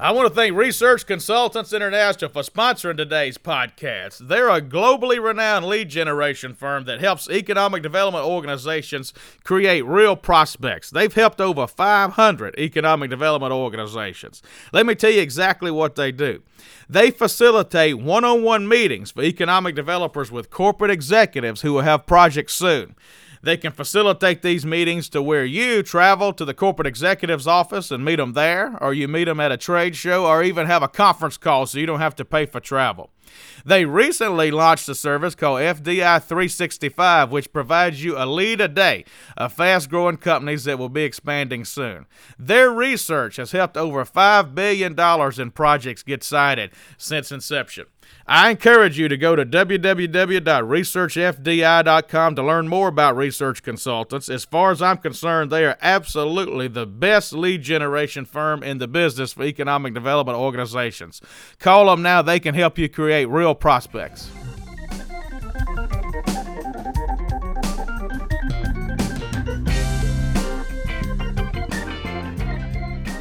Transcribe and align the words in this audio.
I 0.00 0.12
want 0.12 0.28
to 0.28 0.34
thank 0.34 0.54
Research 0.54 1.06
Consultants 1.06 1.72
International 1.72 2.30
for 2.30 2.42
sponsoring 2.42 2.96
today's 2.96 3.36
podcast. 3.36 4.28
They're 4.28 4.48
a 4.48 4.62
globally 4.62 5.20
renowned 5.20 5.66
lead 5.66 5.88
generation 5.88 6.54
firm 6.54 6.84
that 6.84 7.00
helps 7.00 7.28
economic 7.28 7.82
development 7.82 8.24
organizations 8.24 9.12
create 9.42 9.84
real 9.84 10.14
prospects. 10.14 10.88
They've 10.90 11.12
helped 11.12 11.40
over 11.40 11.66
500 11.66 12.56
economic 12.60 13.10
development 13.10 13.52
organizations. 13.52 14.40
Let 14.72 14.86
me 14.86 14.94
tell 14.94 15.10
you 15.10 15.20
exactly 15.20 15.72
what 15.72 15.96
they 15.96 16.12
do. 16.12 16.44
They 16.88 17.10
facilitate 17.10 17.98
one 17.98 18.22
on 18.22 18.44
one 18.44 18.68
meetings 18.68 19.10
for 19.10 19.22
economic 19.22 19.74
developers 19.74 20.30
with 20.30 20.48
corporate 20.48 20.92
executives 20.92 21.62
who 21.62 21.72
will 21.72 21.80
have 21.80 22.06
projects 22.06 22.54
soon. 22.54 22.94
They 23.42 23.56
can 23.56 23.72
facilitate 23.72 24.42
these 24.42 24.66
meetings 24.66 25.08
to 25.10 25.22
where 25.22 25.44
you 25.44 25.82
travel 25.82 26.32
to 26.32 26.44
the 26.44 26.54
corporate 26.54 26.86
executive's 26.86 27.46
office 27.46 27.90
and 27.90 28.04
meet 28.04 28.16
them 28.16 28.32
there, 28.32 28.76
or 28.82 28.92
you 28.92 29.08
meet 29.08 29.24
them 29.24 29.40
at 29.40 29.52
a 29.52 29.56
trade 29.56 29.96
show, 29.96 30.26
or 30.26 30.42
even 30.42 30.66
have 30.66 30.82
a 30.82 30.88
conference 30.88 31.36
call 31.36 31.66
so 31.66 31.78
you 31.78 31.86
don't 31.86 32.00
have 32.00 32.16
to 32.16 32.24
pay 32.24 32.46
for 32.46 32.60
travel. 32.60 33.10
They 33.64 33.84
recently 33.84 34.50
launched 34.50 34.88
a 34.88 34.94
service 34.94 35.34
called 35.34 35.60
FDI 35.60 36.22
365, 36.22 37.30
which 37.30 37.52
provides 37.52 38.02
you 38.02 38.16
a 38.16 38.24
lead 38.24 38.60
a 38.60 38.68
day 38.68 39.04
of 39.36 39.52
fast 39.52 39.90
growing 39.90 40.16
companies 40.16 40.64
that 40.64 40.78
will 40.78 40.88
be 40.88 41.02
expanding 41.02 41.64
soon. 41.64 42.06
Their 42.38 42.70
research 42.70 43.36
has 43.36 43.52
helped 43.52 43.76
over 43.76 44.04
$5 44.04 44.54
billion 44.54 44.98
in 45.40 45.50
projects 45.50 46.02
get 46.02 46.24
sited 46.24 46.70
since 46.96 47.30
inception. 47.30 47.86
I 48.30 48.50
encourage 48.50 48.98
you 48.98 49.08
to 49.08 49.16
go 49.16 49.34
to 49.34 49.46
www.researchfdi.com 49.46 52.34
to 52.34 52.42
learn 52.42 52.68
more 52.68 52.88
about 52.88 53.16
research 53.16 53.62
consultants. 53.62 54.28
As 54.28 54.44
far 54.44 54.70
as 54.70 54.82
I'm 54.82 54.98
concerned, 54.98 55.50
they 55.50 55.64
are 55.64 55.78
absolutely 55.80 56.68
the 56.68 56.84
best 56.84 57.32
lead 57.32 57.62
generation 57.62 58.26
firm 58.26 58.62
in 58.62 58.76
the 58.76 58.86
business 58.86 59.32
for 59.32 59.44
economic 59.44 59.94
development 59.94 60.36
organizations. 60.36 61.22
Call 61.58 61.86
them 61.86 62.02
now, 62.02 62.20
they 62.20 62.38
can 62.38 62.54
help 62.54 62.76
you 62.76 62.90
create 62.90 63.30
real 63.30 63.54
prospects. 63.54 64.30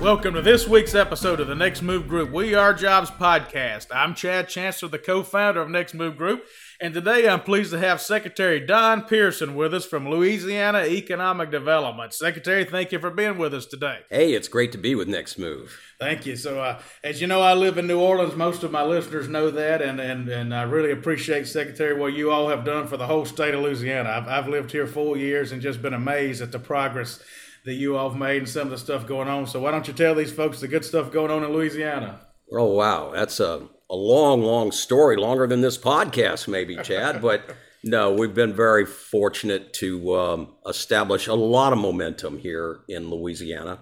Welcome 0.08 0.36
to 0.36 0.42
this 0.42 0.66
week's 0.66 0.96
episode 0.96 1.42
of 1.42 1.48
the 1.48 1.54
Next 1.54 1.82
Move 1.82 2.08
Group 2.08 2.32
We 2.32 2.56
Are 2.56 2.74
Jobs 2.74 3.12
podcast. 3.12 3.88
I'm 3.92 4.16
Chad 4.16 4.48
Chancellor, 4.48 4.88
the 4.88 4.98
co 4.98 5.22
founder 5.22 5.60
of 5.60 5.70
Next 5.70 5.94
Move 5.94 6.16
Group, 6.16 6.46
and 6.80 6.94
today 6.94 7.28
I'm 7.28 7.42
pleased 7.42 7.72
to 7.72 7.80
have 7.80 8.00
Secretary 8.00 8.66
Don 8.66 9.02
Pierson 9.02 9.54
with 9.54 9.74
us 9.74 9.86
from 9.86 10.10
Louisiana 10.10 10.86
Economic 10.86 11.52
Development. 11.52 12.14
Secretary, 12.14 12.64
thank 12.64 12.94
you 12.94 13.00
for 13.00 13.10
being 13.10 13.38
with 13.38 13.54
us 13.54 13.66
today. 13.66 14.00
Hey, 14.10 14.34
it's 14.34 14.48
great 14.48 14.72
to 14.72 14.78
be 14.78 14.96
with 14.96 15.10
Next 15.10 15.38
Move. 15.38 15.78
Thank 16.00 16.26
you. 16.26 16.38
So, 16.38 16.62
uh, 16.62 16.80
as 17.04 17.20
you 17.20 17.28
know, 17.28 17.42
I 17.42 17.54
live 17.54 17.78
in 17.78 17.86
New 17.86 18.00
Orleans. 18.00 18.34
Most 18.34 18.64
of 18.64 18.72
my 18.72 18.84
listeners 18.84 19.28
know 19.28 19.52
that, 19.52 19.82
and, 19.82 20.00
and, 20.00 20.30
and 20.30 20.56
I 20.56 20.62
really 20.62 20.92
appreciate, 20.92 21.48
Secretary, 21.48 21.94
what 21.94 22.14
you 22.14 22.32
all 22.32 22.48
have 22.48 22.64
done 22.64 22.88
for 22.88 22.96
the 22.96 23.08
whole 23.08 23.26
state 23.26 23.54
of 23.54 23.60
Louisiana. 23.60 24.12
I've, 24.12 24.28
I've 24.30 24.48
lived 24.48 24.72
here 24.72 24.88
four 24.88 25.18
years 25.18 25.52
and 25.52 25.62
just 25.62 25.82
been 25.82 25.94
amazed 25.94 26.42
at 26.42 26.54
the 26.54 26.60
progress 26.60 27.22
that 27.68 27.74
you 27.74 27.98
all 27.98 28.10
have 28.10 28.18
made 28.18 28.38
and 28.38 28.50
some 28.50 28.64
of 28.64 28.70
the 28.70 28.78
stuff 28.78 29.06
going 29.06 29.28
on. 29.28 29.46
So 29.46 29.60
why 29.60 29.72
don't 29.72 29.86
you 29.90 29.94
tell 29.94 30.16
these 30.16 30.32
folks 30.32 30.62
the 30.62 30.70
good 30.70 30.86
stuff 30.86 31.12
going 31.12 31.30
on 31.30 31.44
in 31.44 31.52
Louisiana? 31.52 32.22
Oh 32.50 32.74
wow, 32.74 33.12
that's 33.12 33.42
a 33.42 33.68
a 33.90 33.96
long, 33.96 34.42
long 34.42 34.72
story, 34.72 35.18
longer 35.18 35.48
than 35.48 35.62
this 35.62 35.78
podcast, 35.78 36.48
maybe, 36.48 36.78
Chad. 36.78 37.22
but 37.22 37.42
no, 37.84 38.14
we've 38.14 38.34
been 38.34 38.54
very 38.54 38.86
fortunate 38.86 39.74
to 39.74 40.16
um, 40.16 40.56
establish 40.66 41.28
a 41.28 41.34
lot 41.34 41.74
of 41.74 41.80
momentum 41.80 42.38
here 42.38 42.80
in 42.88 43.10
Louisiana. 43.10 43.80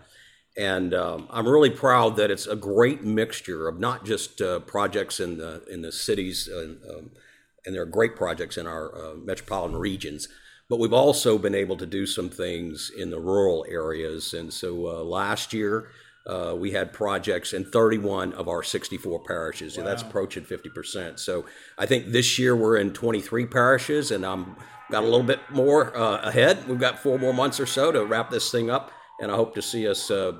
And 0.57 0.93
um, 0.93 1.27
I'm 1.29 1.47
really 1.47 1.69
proud 1.69 2.15
that 2.15 2.31
it's 2.31 2.47
a 2.47 2.55
great 2.55 3.03
mixture 3.03 3.67
of 3.67 3.79
not 3.79 4.03
just 4.03 4.41
uh, 4.41 4.61
projects 4.61 5.19
in 5.19 5.37
the 5.37 5.63
in 5.69 5.83
the 5.83 5.91
cities, 5.91 6.49
uh, 6.51 6.75
um, 6.97 7.11
and 7.65 7.75
there 7.75 7.83
are 7.83 7.87
great 7.87 8.15
projects 8.15 8.57
in 8.57 8.65
our 8.65 8.95
uh, 8.95 9.15
metropolitan 9.15 9.77
regions, 9.77 10.27
but 10.69 10.79
we've 10.79 10.93
also 10.93 11.37
been 11.37 11.55
able 11.55 11.77
to 11.77 11.85
do 11.85 12.05
some 12.05 12.29
things 12.29 12.91
in 12.95 13.09
the 13.09 13.19
rural 13.19 13.65
areas. 13.69 14.33
And 14.33 14.51
so 14.51 14.87
uh, 14.87 15.03
last 15.03 15.53
year, 15.53 15.89
uh, 16.27 16.55
we 16.57 16.71
had 16.71 16.91
projects 16.91 17.53
in 17.53 17.63
31 17.65 18.33
of 18.33 18.47
our 18.47 18.63
64 18.63 19.23
parishes. 19.23 19.77
Wow. 19.77 19.83
That's 19.83 20.01
approaching 20.01 20.43
50%. 20.43 21.19
So 21.19 21.45
I 21.77 21.85
think 21.85 22.07
this 22.07 22.39
year 22.39 22.55
we're 22.55 22.77
in 22.77 22.93
23 22.93 23.45
parishes, 23.45 24.09
and 24.09 24.25
I'm 24.25 24.55
got 24.89 25.03
a 25.03 25.05
little 25.05 25.23
bit 25.23 25.39
more 25.51 25.95
uh, 25.95 26.21
ahead. 26.21 26.67
We've 26.67 26.79
got 26.79 26.99
four 26.99 27.19
more 27.19 27.33
months 27.33 27.59
or 27.59 27.65
so 27.65 27.91
to 27.91 28.05
wrap 28.05 28.31
this 28.31 28.49
thing 28.51 28.71
up, 28.71 28.91
and 29.19 29.31
I 29.31 29.35
hope 29.35 29.53
to 29.55 29.61
see 29.61 29.87
us 29.87 30.09
uh, 30.09 30.31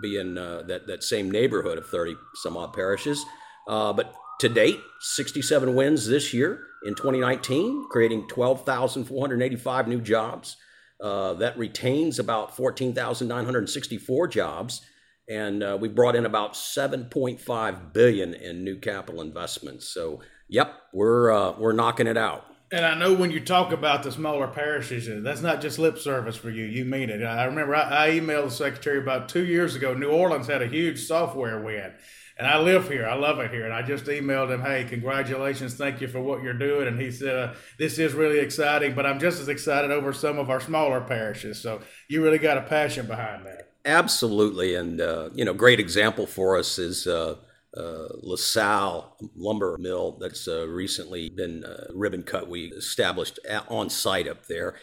be 0.00 0.18
in 0.18 0.38
uh, 0.38 0.62
that, 0.68 0.86
that 0.86 1.02
same 1.02 1.30
neighborhood 1.30 1.78
of 1.78 1.88
30 1.88 2.14
some 2.34 2.56
odd 2.56 2.72
parishes. 2.72 3.24
Uh, 3.66 3.92
but 3.92 4.14
to 4.40 4.48
date, 4.48 4.80
67 5.00 5.74
wins 5.74 6.06
this 6.06 6.32
year 6.32 6.66
in 6.84 6.94
2019, 6.94 7.88
creating 7.90 8.28
12,485 8.28 9.88
new 9.88 10.00
jobs. 10.00 10.56
Uh, 11.00 11.34
that 11.34 11.58
retains 11.58 12.20
about 12.20 12.56
14,964 12.56 14.28
jobs, 14.28 14.82
and 15.28 15.62
uh, 15.62 15.76
we 15.80 15.88
brought 15.88 16.14
in 16.14 16.26
about 16.26 16.54
7.5 16.54 17.92
billion 17.92 18.34
in 18.34 18.62
new 18.62 18.76
capital 18.76 19.20
investments. 19.20 19.88
So, 19.88 20.22
yep, 20.48 20.72
we're 20.92 21.32
uh, 21.32 21.58
we're 21.58 21.72
knocking 21.72 22.06
it 22.06 22.16
out. 22.16 22.44
And 22.70 22.86
I 22.86 22.94
know 22.94 23.12
when 23.12 23.32
you 23.32 23.40
talk 23.40 23.72
about 23.72 24.02
the 24.02 24.12
smaller 24.12 24.46
parishes, 24.46 25.08
that's 25.24 25.42
not 25.42 25.60
just 25.60 25.78
lip 25.78 25.98
service 25.98 26.36
for 26.36 26.50
you. 26.50 26.64
You 26.64 26.84
mean 26.84 27.10
it. 27.10 27.22
I 27.22 27.44
remember 27.44 27.74
I, 27.74 28.06
I 28.06 28.10
emailed 28.12 28.44
the 28.44 28.50
secretary 28.50 28.98
about 28.98 29.28
two 29.28 29.44
years 29.44 29.74
ago. 29.74 29.94
New 29.94 30.08
Orleans 30.08 30.46
had 30.46 30.62
a 30.62 30.68
huge 30.68 31.00
software 31.04 31.60
win 31.60 31.92
and 32.38 32.46
I 32.46 32.58
live 32.58 32.88
here. 32.88 33.06
I 33.06 33.14
love 33.14 33.38
it 33.40 33.50
here. 33.50 33.64
And 33.64 33.74
I 33.74 33.82
just 33.82 34.04
emailed 34.06 34.52
him, 34.52 34.62
hey, 34.62 34.84
congratulations. 34.88 35.74
Thank 35.74 36.00
you 36.00 36.08
for 36.08 36.20
what 36.20 36.42
you're 36.42 36.54
doing. 36.54 36.88
And 36.88 37.00
he 37.00 37.10
said, 37.10 37.36
uh, 37.36 37.54
this 37.78 37.98
is 37.98 38.14
really 38.14 38.38
exciting, 38.38 38.94
but 38.94 39.04
I'm 39.04 39.20
just 39.20 39.40
as 39.40 39.48
excited 39.48 39.90
over 39.90 40.12
some 40.12 40.38
of 40.38 40.48
our 40.48 40.60
smaller 40.60 41.00
parishes. 41.00 41.60
So 41.60 41.82
you 42.08 42.22
really 42.22 42.38
got 42.38 42.58
a 42.58 42.62
passion 42.62 43.06
behind 43.06 43.46
that. 43.46 43.72
Absolutely. 43.84 44.74
And, 44.74 45.00
uh, 45.00 45.30
you 45.34 45.44
know, 45.44 45.52
great 45.52 45.80
example 45.80 46.26
for 46.26 46.56
us 46.56 46.78
is 46.78 47.06
uh, 47.06 47.36
uh 47.76 48.08
LaSalle 48.22 49.16
lumber 49.34 49.76
mill 49.78 50.18
that's 50.20 50.46
uh, 50.46 50.68
recently 50.68 51.30
been 51.30 51.64
uh, 51.64 51.86
ribbon 51.94 52.22
cut. 52.22 52.48
We 52.48 52.66
established 52.66 53.38
on 53.68 53.90
site 53.90 54.28
up 54.28 54.46
there. 54.46 54.76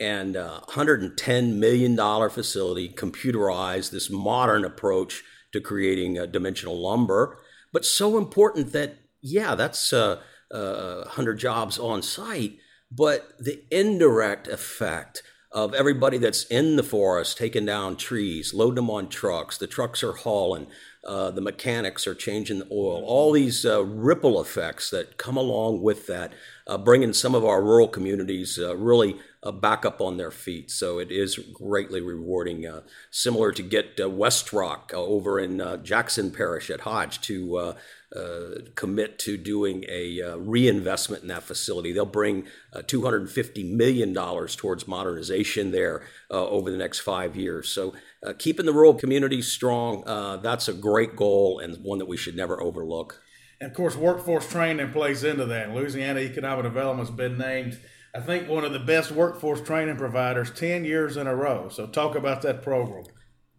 And 0.00 0.36
$110 0.36 1.54
million 1.54 1.96
facility, 2.30 2.88
computerized, 2.88 3.90
this 3.90 4.10
modern 4.10 4.64
approach– 4.64 5.22
to 5.52 5.60
creating 5.60 6.18
uh, 6.18 6.26
dimensional 6.26 6.80
lumber. 6.80 7.38
But 7.72 7.84
so 7.84 8.18
important 8.18 8.72
that, 8.72 8.96
yeah, 9.20 9.54
that's 9.54 9.92
uh, 9.92 10.20
uh, 10.50 11.02
100 11.04 11.38
jobs 11.38 11.78
on 11.78 12.02
site, 12.02 12.58
but 12.90 13.32
the 13.38 13.62
indirect 13.70 14.48
effect 14.48 15.22
of 15.50 15.74
everybody 15.74 16.18
that's 16.18 16.44
in 16.44 16.76
the 16.76 16.82
forest 16.82 17.38
taking 17.38 17.64
down 17.64 17.96
trees, 17.96 18.52
loading 18.52 18.76
them 18.76 18.90
on 18.90 19.08
trucks, 19.08 19.56
the 19.56 19.66
trucks 19.66 20.02
are 20.02 20.12
hauling, 20.12 20.66
uh, 21.04 21.30
the 21.30 21.40
mechanics 21.40 22.06
are 22.06 22.14
changing 22.14 22.58
the 22.58 22.68
oil, 22.72 23.04
all 23.04 23.32
these 23.32 23.64
uh, 23.64 23.84
ripple 23.84 24.40
effects 24.40 24.90
that 24.90 25.16
come 25.16 25.36
along 25.36 25.80
with 25.80 26.06
that, 26.08 26.32
uh, 26.66 26.76
bringing 26.76 27.12
some 27.12 27.34
of 27.34 27.44
our 27.44 27.62
rural 27.62 27.88
communities 27.88 28.58
uh, 28.58 28.76
really 28.76 29.16
uh, 29.42 29.52
back 29.52 29.86
up 29.86 30.00
on 30.00 30.16
their 30.16 30.32
feet. 30.32 30.70
So 30.70 30.98
it 30.98 31.12
is 31.12 31.38
greatly 31.54 32.00
rewarding, 32.00 32.66
similar 33.10 33.52
to 33.52 33.62
get 33.62 33.96
West 34.10 34.46
Westrock 34.46 34.92
over 34.92 35.38
in 35.38 35.62
Jackson 35.84 36.32
Parish 36.32 36.68
at 36.68 36.80
Hodge 36.80 37.20
to 37.22 37.74
uh, 38.16 38.60
commit 38.74 39.18
to 39.18 39.36
doing 39.36 39.84
a 39.86 40.22
uh, 40.22 40.36
reinvestment 40.36 41.22
in 41.22 41.28
that 41.28 41.42
facility. 41.42 41.92
They'll 41.92 42.06
bring 42.06 42.46
uh, 42.72 42.78
$250 42.78 43.70
million 43.70 44.14
towards 44.14 44.88
modernization 44.88 45.72
there 45.72 46.02
uh, 46.30 46.46
over 46.48 46.70
the 46.70 46.78
next 46.78 47.00
five 47.00 47.36
years. 47.36 47.68
So, 47.68 47.94
uh, 48.26 48.32
keeping 48.38 48.64
the 48.64 48.72
rural 48.72 48.94
communities 48.94 49.52
strong, 49.52 50.02
that's 50.42 50.68
a 50.68 50.72
great 50.72 51.16
goal 51.16 51.60
and 51.60 51.84
one 51.84 51.98
that 51.98 52.08
we 52.08 52.16
should 52.16 52.34
never 52.34 52.60
overlook. 52.62 53.20
And 53.60 53.70
of 53.70 53.76
course, 53.76 53.94
workforce 53.94 54.48
training 54.48 54.90
plays 54.90 55.22
into 55.22 55.44
that. 55.44 55.74
Louisiana 55.74 56.20
Economic 56.20 56.64
Development 56.64 57.06
has 57.06 57.14
been 57.14 57.36
named, 57.36 57.78
I 58.14 58.20
think, 58.20 58.48
one 58.48 58.64
of 58.64 58.72
the 58.72 58.78
best 58.78 59.10
workforce 59.10 59.60
training 59.60 59.96
providers 59.96 60.50
10 60.50 60.84
years 60.84 61.16
in 61.18 61.26
a 61.26 61.36
row. 61.36 61.68
So, 61.68 61.86
talk 61.86 62.16
about 62.16 62.40
that 62.42 62.62
program. 62.62 63.04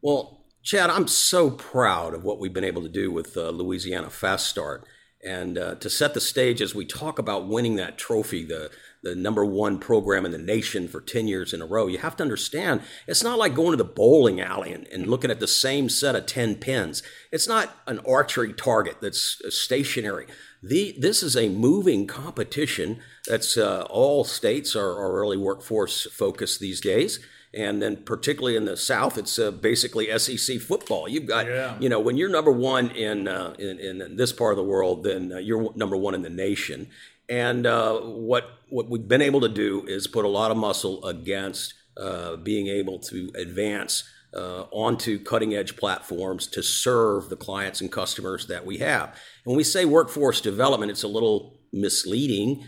Well, 0.01 0.38
Chad, 0.61 0.89
I'm 0.89 1.07
so 1.07 1.49
proud 1.49 2.13
of 2.13 2.23
what 2.23 2.39
we've 2.39 2.53
been 2.53 2.63
able 2.63 2.81
to 2.81 2.89
do 2.89 3.11
with 3.11 3.37
uh, 3.37 3.49
Louisiana 3.49 4.09
Fast 4.09 4.47
Start. 4.47 4.85
And 5.23 5.57
uh, 5.57 5.75
to 5.75 5.89
set 5.89 6.13
the 6.13 6.21
stage 6.21 6.61
as 6.61 6.75
we 6.75 6.85
talk 6.85 7.19
about 7.19 7.47
winning 7.47 7.75
that 7.75 7.97
trophy, 7.97 8.45
the, 8.45 8.71
the 9.03 9.15
number 9.15 9.43
one 9.43 9.77
program 9.77 10.25
in 10.25 10.31
the 10.31 10.37
nation 10.37 10.87
for 10.87 11.01
10 11.01 11.27
years 11.27 11.53
in 11.53 11.61
a 11.61 11.65
row. 11.65 11.87
You 11.87 11.97
have 11.97 12.15
to 12.17 12.23
understand 12.23 12.81
it's 13.07 13.23
not 13.23 13.37
like 13.37 13.55
going 13.55 13.71
to 13.71 13.77
the 13.77 13.83
bowling 13.83 14.39
alley 14.39 14.71
and, 14.71 14.87
and 14.87 15.07
looking 15.07 15.31
at 15.31 15.41
the 15.41 15.47
same 15.47 15.89
set 15.89 16.15
of 16.15 16.25
10 16.25 16.55
pins. 16.55 17.03
It's 17.31 17.47
not 17.47 17.75
an 17.87 17.99
archery 18.07 18.53
target 18.53 18.97
that's 19.01 19.41
stationary. 19.49 20.27
The, 20.63 20.95
this 20.99 21.23
is 21.23 21.35
a 21.35 21.49
moving 21.49 22.05
competition 22.07 22.99
that's 23.27 23.57
uh, 23.57 23.87
all 23.89 24.23
states 24.23 24.75
are, 24.75 24.89
are 24.89 25.19
really 25.19 25.37
workforce 25.37 26.05
focused 26.11 26.59
these 26.59 26.79
days 26.79 27.19
and 27.53 27.81
then 27.81 27.97
particularly 28.03 28.55
in 28.55 28.65
the 28.65 28.77
South, 28.77 29.17
it's 29.17 29.39
uh, 29.39 29.49
basically 29.49 30.17
SEC 30.19 30.59
football. 30.59 31.07
You've 31.07 31.25
got, 31.25 31.47
yeah. 31.47 31.75
you 31.79 31.89
know, 31.89 31.99
when 31.99 32.15
you're 32.15 32.29
number 32.29 32.51
one 32.51 32.91
in, 32.91 33.27
uh, 33.27 33.55
in, 33.57 33.79
in 33.79 34.15
this 34.17 34.31
part 34.31 34.51
of 34.51 34.57
the 34.57 34.63
world, 34.63 35.03
then 35.03 35.31
uh, 35.33 35.37
you're 35.37 35.73
number 35.75 35.97
one 35.97 36.13
in 36.13 36.21
the 36.21 36.29
nation. 36.29 36.89
And 37.27 37.65
uh, 37.65 37.99
what 37.99 38.49
what 38.69 38.89
we've 38.89 39.07
been 39.07 39.21
able 39.21 39.41
to 39.41 39.49
do 39.49 39.83
is 39.87 40.07
put 40.07 40.25
a 40.25 40.27
lot 40.27 40.49
of 40.51 40.57
muscle 40.57 41.05
against 41.05 41.75
uh, 41.97 42.35
being 42.37 42.67
able 42.67 42.99
to 42.99 43.31
advance 43.35 44.03
uh, 44.33 44.63
onto 44.71 45.19
cutting 45.19 45.55
edge 45.55 45.75
platforms 45.75 46.47
to 46.47 46.63
serve 46.63 47.29
the 47.29 47.35
clients 47.35 47.81
and 47.81 47.91
customers 47.91 48.47
that 48.47 48.65
we 48.65 48.77
have. 48.77 49.09
And 49.09 49.45
when 49.45 49.57
we 49.57 49.63
say 49.63 49.85
workforce 49.85 50.41
development, 50.41 50.91
it's 50.91 51.03
a 51.03 51.07
little 51.07 51.59
misleading 51.71 52.65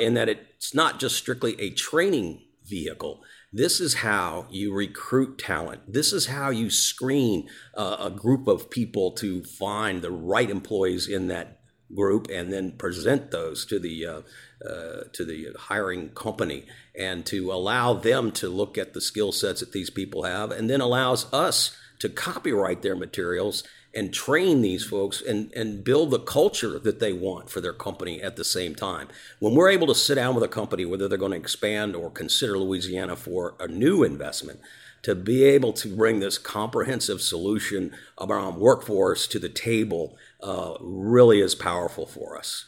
in 0.00 0.14
that 0.14 0.28
it's 0.28 0.74
not 0.74 1.00
just 1.00 1.16
strictly 1.16 1.60
a 1.60 1.70
training 1.70 2.42
vehicle. 2.64 3.22
This 3.56 3.80
is 3.80 3.94
how 3.94 4.48
you 4.50 4.74
recruit 4.74 5.38
talent. 5.38 5.82
This 5.86 6.12
is 6.12 6.26
how 6.26 6.50
you 6.50 6.70
screen 6.70 7.48
a 7.74 8.10
group 8.10 8.48
of 8.48 8.68
people 8.68 9.12
to 9.12 9.44
find 9.44 10.02
the 10.02 10.10
right 10.10 10.50
employees 10.50 11.06
in 11.06 11.28
that 11.28 11.60
group 11.94 12.26
and 12.32 12.52
then 12.52 12.72
present 12.72 13.30
those 13.30 13.64
to 13.66 13.78
the 13.78 14.04
uh, 14.04 14.22
uh, 14.68 15.04
to 15.12 15.24
the 15.24 15.54
hiring 15.56 16.08
company 16.08 16.64
and 16.98 17.24
to 17.26 17.52
allow 17.52 17.92
them 17.92 18.32
to 18.32 18.48
look 18.48 18.76
at 18.76 18.92
the 18.92 19.00
skill 19.00 19.30
sets 19.30 19.60
that 19.60 19.70
these 19.70 19.90
people 19.90 20.24
have 20.24 20.50
and 20.50 20.68
then 20.68 20.80
allows 20.80 21.32
us 21.32 21.76
to 22.00 22.08
copyright 22.08 22.82
their 22.82 22.96
materials 22.96 23.62
and 23.94 24.12
train 24.12 24.60
these 24.60 24.84
folks 24.84 25.20
and, 25.20 25.52
and 25.54 25.84
build 25.84 26.10
the 26.10 26.18
culture 26.18 26.78
that 26.78 26.98
they 26.98 27.12
want 27.12 27.48
for 27.48 27.60
their 27.60 27.72
company 27.72 28.20
at 28.20 28.36
the 28.36 28.44
same 28.44 28.74
time. 28.74 29.08
When 29.38 29.54
we're 29.54 29.70
able 29.70 29.86
to 29.86 29.94
sit 29.94 30.16
down 30.16 30.34
with 30.34 30.44
a 30.44 30.48
company, 30.48 30.84
whether 30.84 31.08
they're 31.08 31.16
going 31.18 31.32
to 31.32 31.38
expand 31.38 31.94
or 31.94 32.10
consider 32.10 32.58
Louisiana 32.58 33.16
for 33.16 33.54
a 33.60 33.68
new 33.68 34.02
investment, 34.02 34.60
to 35.02 35.14
be 35.14 35.44
able 35.44 35.72
to 35.74 35.94
bring 35.94 36.18
this 36.18 36.38
comprehensive 36.38 37.20
solution 37.20 37.92
around 38.18 38.56
workforce 38.56 39.26
to 39.26 39.38
the 39.38 39.50
table 39.50 40.16
uh, 40.42 40.74
really 40.80 41.40
is 41.40 41.54
powerful 41.54 42.06
for 42.06 42.38
us. 42.38 42.64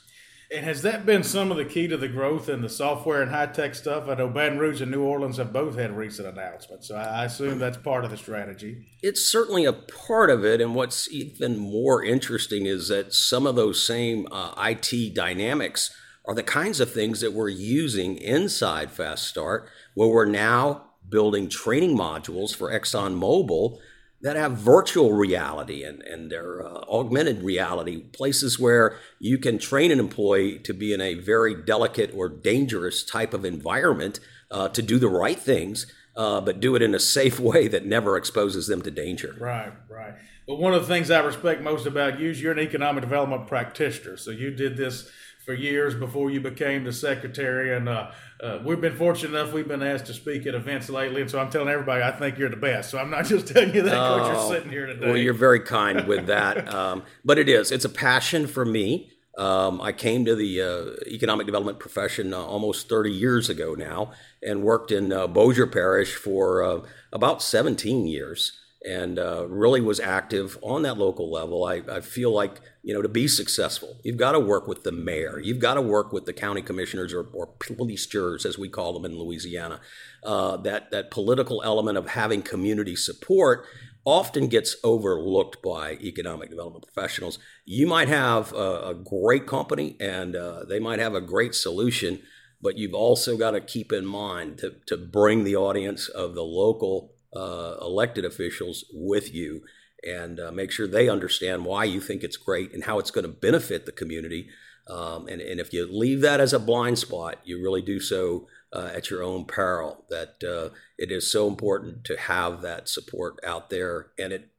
And 0.51 0.65
has 0.65 0.83
that 0.83 1.05
been 1.05 1.25
some 1.25 1.51
of 1.51 1.57
the 1.57 1.65
key 1.65 1.89
to 1.89 1.97
the 1.97 2.09
growth 2.09 2.49
in 2.49 2.63
the 2.63 2.69
software 2.69 3.21
and 3.21 3.31
high 3.31 3.47
tech 3.47 3.75
stuff? 3.75 4.09
I 4.09 4.15
know 4.15 4.29
Baton 4.29 4.59
Rouge 4.59 4.81
and 4.81 4.93
New 4.93 5.03
Orleans 5.03 5.39
have 5.39 5.53
both 5.53 5.77
had 5.77 5.97
recent 5.97 6.29
announcements, 6.29 6.87
so 6.87 6.95
I 6.95 7.25
assume 7.25 7.59
that's 7.59 7.79
part 7.79 8.05
of 8.05 8.13
the 8.13 8.17
strategy. 8.17 8.87
It's 9.03 9.25
certainly 9.25 9.65
a 9.65 9.73
part 9.73 10.31
of 10.31 10.45
it. 10.45 10.61
And 10.61 10.75
what's 10.75 11.11
even 11.11 11.59
more 11.59 12.05
interesting 12.05 12.67
is 12.67 12.89
that 12.89 13.13
some 13.13 13.47
of 13.47 13.57
those 13.57 13.85
same 13.85 14.29
uh, 14.31 14.55
IT 14.59 15.15
dynamics 15.15 15.93
are 16.25 16.35
the 16.35 16.43
kinds 16.45 16.79
of 16.79 16.93
things 16.93 17.21
that 17.21 17.33
we're 17.33 17.49
using 17.49 18.17
inside 18.17 18.93
Fast 18.93 19.27
Start, 19.27 19.69
where 19.95 20.09
we're 20.09 20.27
now 20.27 20.85
building 21.09 21.49
training 21.49 21.97
modules 21.97 22.55
for 22.55 22.71
ExxonMobil 22.71 23.79
that 24.23 24.37
have 24.37 24.53
virtual 24.53 25.13
reality 25.13 25.85
and, 25.85 26.03
and 26.03 26.31
their 26.31 26.67
uh, 26.67 26.81
augmented 26.89 27.43
reality, 27.43 28.01
places 28.01 28.59
where 28.59 28.99
you 29.19 29.39
can 29.39 29.59
train 29.59 29.91
an 29.91 30.01
employee 30.01 30.59
to 30.61 30.73
be 30.73 30.93
in 30.93 31.01
a 31.01 31.15
very 31.15 31.55
delicate 31.55 32.11
or 32.15 32.29
dangerous 32.29 33.05
type 33.05 33.35
of 33.35 33.45
environment 33.45 34.21
uh, 34.51 34.69
to 34.69 34.83
do 34.83 34.99
the 34.99 35.09
right 35.09 35.39
things, 35.39 35.87
uh, 36.17 36.41
but 36.41 36.61
do 36.61 36.75
it 36.75 36.83
in 36.83 36.95
a 36.95 37.01
safe 37.01 37.39
way 37.51 37.69
that 37.69 37.85
never 37.85 38.17
exposes 38.17 38.67
them 38.67 38.83
to 38.83 38.91
danger. 38.91 39.37
Right, 39.39 39.73
right. 39.89 40.15
But 40.47 40.57
one 40.57 40.75
of 40.75 40.83
the 40.83 40.89
things 40.89 41.11
I 41.11 41.21
respect 41.21 41.61
most 41.61 41.87
about 41.87 42.21
you 42.21 42.31
is 42.31 42.41
you're 42.41 42.53
an 42.53 42.61
economic 42.61 43.03
development 43.03 43.49
practitioner. 43.49 44.17
So 44.17 44.31
you 44.31 44.51
did 44.53 44.77
this 44.77 45.11
for 45.47 45.55
years 45.55 45.95
before 45.95 46.29
you 46.29 46.41
became 46.41 46.83
the 46.83 46.93
secretary. 46.93 47.75
And 47.75 47.89
uh, 47.89 48.11
uh, 48.43 48.59
we've 48.65 48.81
been 48.81 48.97
fortunate 48.97 49.39
enough, 49.39 49.55
we've 49.55 49.69
been 49.69 49.83
asked 49.83 50.07
to 50.07 50.13
speak 50.13 50.45
at 50.45 50.57
events 50.57 50.91
lately. 50.91 51.23
And 51.23 51.31
so 51.31 51.39
I'm 51.39 51.51
telling 51.51 51.69
everybody, 51.69 52.03
I 52.03 52.11
think 52.11 52.37
you're 52.37 52.51
the 52.51 52.57
best. 52.57 52.91
So 52.91 52.99
I'm 52.99 53.11
not 53.11 53.25
just 53.27 53.47
telling 53.47 53.73
you 53.73 53.83
that 53.83 53.91
because 53.91 54.29
you're 54.29 54.37
oh, 54.37 54.51
sitting 54.51 54.71
here 54.71 54.87
today. 54.87 55.07
Well, 55.07 55.17
you're 55.17 55.35
very 55.35 55.61
kind 55.61 56.07
with 56.09 56.27
that. 56.27 56.69
um, 56.75 57.05
but 57.25 57.39
it 57.39 57.49
is, 57.49 57.71
it's 57.71 57.85
a 57.85 57.89
passion 57.89 58.49
for 58.49 58.65
me. 58.65 59.13
Um, 59.39 59.81
I 59.81 59.93
came 59.93 60.25
to 60.25 60.35
the 60.35 60.63
uh, 60.63 61.05
economic 61.07 61.47
development 61.47 61.79
profession 61.79 62.35
uh, 62.35 62.39
almost 62.39 62.89
30 62.89 63.13
years 63.13 63.49
ago 63.49 63.75
now 63.75 64.13
and 64.43 64.63
worked 64.63 64.91
in 64.91 65.13
uh, 65.13 65.29
Bossier 65.29 65.67
Parish 65.67 66.15
for 66.17 66.63
uh, 66.63 66.81
about 67.13 67.41
17 67.41 68.07
years 68.07 68.59
and 68.87 69.19
uh, 69.19 69.47
really 69.49 69.81
was 69.81 69.99
active 69.99 70.57
on 70.63 70.83
that 70.83 70.97
local 70.97 71.31
level. 71.31 71.65
I, 71.65 71.83
I, 71.91 72.01
feel 72.01 72.31
like, 72.31 72.61
you 72.83 72.95
know, 72.95 73.03
to 73.03 73.09
be 73.09 73.27
successful, 73.27 73.99
you've 74.05 74.17
got 74.17 74.33
to 74.33 74.41
work 74.41 74.69
with 74.69 74.85
the 74.85 74.93
mayor, 74.93 75.41
you've 75.41 75.59
got 75.59 75.75
to 75.75 75.83
work 75.83 76.13
with 76.13 76.25
the 76.25 76.33
county 76.33 76.63
commissioners 76.63 77.13
or, 77.13 77.27
or 77.33 77.49
police 77.59 78.07
jurors, 78.07 78.47
as 78.47 78.57
we 78.57 78.69
call 78.69 78.93
them 78.93 79.05
in 79.05 79.19
Louisiana. 79.19 79.81
Uh, 80.23 80.57
that, 80.59 80.91
that 80.93 81.11
political 81.11 81.63
element 81.65 81.99
of 81.99 82.11
having 82.11 82.43
community 82.43 82.95
support 82.95 83.67
often 84.05 84.47
gets 84.47 84.77
overlooked 84.85 85.61
by 85.63 85.95
economic 85.95 86.49
development 86.49 86.85
professionals. 86.87 87.41
You 87.65 87.89
might 87.89 88.09
have 88.09 88.53
a, 88.53 88.91
a 88.91 88.95
great 88.95 89.47
company 89.47 89.97
and 89.99 90.37
uh, 90.37 90.65
they 90.65 90.79
might 90.79 91.01
have 91.01 91.15
a 91.15 91.21
great 91.21 91.57
solution, 91.57 92.23
but 92.63 92.79
you've 92.79 92.95
also 92.95 93.37
got 93.37 93.51
to 93.51 93.61
keep 93.61 93.93
in 93.93 94.07
mind 94.07 94.59
to, 94.59 94.77
to 94.87 94.97
bring 94.97 95.43
the 95.43 95.57
audience 95.57 96.09
of 96.09 96.37
the 96.37 96.45
local 96.45 97.16
uh, 97.37 97.77
elected 97.81 98.25
officials 98.25 98.85
with 98.93 99.35
you 99.35 99.63
and 100.03 100.41
uh, 100.41 100.51
make 100.53 100.71
sure 100.71 100.87
they 100.87 101.09
understand 101.09 101.65
why 101.65 101.85
you 101.85 102.01
think 102.01 102.23
it's 102.23 102.37
great 102.37 102.73
and 102.73 102.85
how 102.85 102.99
it's 102.99 103.11
going 103.11 103.27
to 103.27 103.33
benefit 103.33 103.85
the 103.85 103.93
community. 103.93 104.49
Um, 104.89 105.27
and, 105.27 105.41
and 105.41 105.59
if 105.59 105.73
you 105.73 105.87
leave 105.91 106.21
that 106.21 106.41
as 106.41 106.53
a 106.53 106.59
blind 106.59 106.99
spot, 106.99 107.41
you 107.45 107.63
really 107.63 107.83
do 107.83 107.99
so 107.99 108.47
uh, 108.73 108.91
at 108.95 109.11
your 109.11 109.23
own 109.23 109.45
peril. 109.45 110.05
That 110.11 110.43
uh, 110.45 110.75
it 110.97 111.11
is 111.11 111.31
so 111.31 111.49
important 111.49 112.05
to 112.05 112.17
have 112.17 112.63
that 112.63 112.89
support 112.89 113.39
out 113.45 113.69
there, 113.69 114.09
and 114.19 114.33
it 114.33 114.51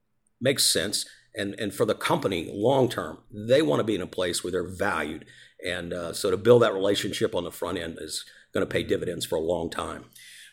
makes 0.41 0.65
sense. 0.65 1.05
And, 1.33 1.55
and 1.59 1.73
for 1.73 1.85
the 1.85 1.95
company 1.95 2.49
long 2.51 2.89
term, 2.89 3.19
they 3.31 3.61
want 3.61 3.79
to 3.79 3.85
be 3.85 3.95
in 3.95 4.01
a 4.01 4.07
place 4.07 4.43
where 4.43 4.51
they're 4.51 4.67
valued. 4.67 5.25
And 5.65 5.93
uh, 5.93 6.13
so 6.13 6.31
to 6.31 6.37
build 6.37 6.61
that 6.61 6.73
relationship 6.73 7.35
on 7.35 7.43
the 7.43 7.51
front 7.51 7.77
end 7.77 7.97
is 8.01 8.25
going 8.53 8.65
to 8.65 8.71
pay 8.71 8.83
dividends 8.83 9.25
for 9.25 9.35
a 9.35 9.41
long 9.41 9.69
time. 9.69 10.05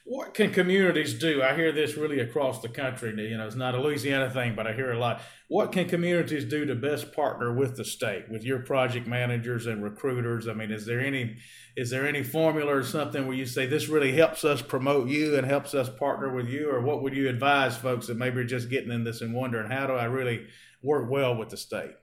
What 0.06 0.34
can 0.34 0.52
communities 0.52 1.14
do? 1.14 1.42
I 1.42 1.54
hear 1.54 1.72
this 1.72 1.96
really 1.96 2.20
across 2.20 2.60
the 2.60 2.68
country. 2.68 3.10
You 3.26 3.38
know, 3.38 3.46
it's 3.46 3.56
not 3.56 3.74
a 3.74 3.80
Louisiana 3.80 4.28
thing, 4.28 4.54
but 4.54 4.66
I 4.66 4.74
hear 4.74 4.92
a 4.92 4.98
lot. 4.98 5.22
What 5.48 5.72
can 5.72 5.88
communities 5.88 6.44
do 6.44 6.66
to 6.66 6.74
best 6.74 7.14
partner 7.14 7.54
with 7.54 7.78
the 7.78 7.86
state, 7.86 8.28
with 8.28 8.44
your 8.44 8.58
project 8.58 9.06
managers 9.06 9.66
and 9.66 9.82
recruiters? 9.82 10.46
I 10.46 10.52
mean, 10.52 10.70
is 10.70 10.84
there 10.84 11.00
any 11.00 11.38
is 11.74 11.88
there 11.88 12.06
any 12.06 12.22
formula 12.22 12.76
or 12.76 12.82
something 12.82 13.26
where 13.26 13.34
you 13.34 13.46
say 13.46 13.64
this 13.64 13.88
really 13.88 14.12
helps 14.12 14.44
us 14.44 14.60
promote 14.60 15.08
you 15.08 15.36
and 15.38 15.46
helps 15.46 15.72
us 15.72 15.88
partner 15.88 16.30
with 16.30 16.50
you, 16.50 16.70
or 16.70 16.82
what 16.82 17.02
would 17.02 17.16
you 17.16 17.26
advise 17.30 17.78
folks 17.78 18.06
that 18.08 18.18
maybe 18.18 18.40
are 18.40 18.44
just 18.44 18.68
getting 18.68 18.92
in 18.92 19.04
this 19.04 19.22
and 19.22 19.32
wondering 19.32 19.70
how 19.70 19.86
do 19.86 19.94
I 19.94 20.04
really 20.04 20.46
work 20.82 21.10
well 21.10 21.34
with 21.34 21.48
the 21.48 21.56
state? 21.56 21.94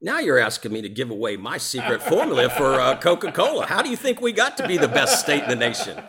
Now 0.00 0.18
you're 0.18 0.38
asking 0.38 0.72
me 0.72 0.82
to 0.82 0.88
give 0.90 1.10
away 1.10 1.36
my 1.36 1.56
secret 1.56 2.02
formula 2.02 2.50
for 2.50 2.78
uh, 2.78 2.96
Coca 2.98 3.32
Cola. 3.32 3.64
How 3.64 3.80
do 3.80 3.88
you 3.88 3.96
think 3.96 4.20
we 4.20 4.32
got 4.32 4.56
to 4.58 4.68
be 4.68 4.76
the 4.76 4.88
best 4.88 5.20
state 5.20 5.42
in 5.44 5.48
the 5.48 5.56
nation? 5.56 6.02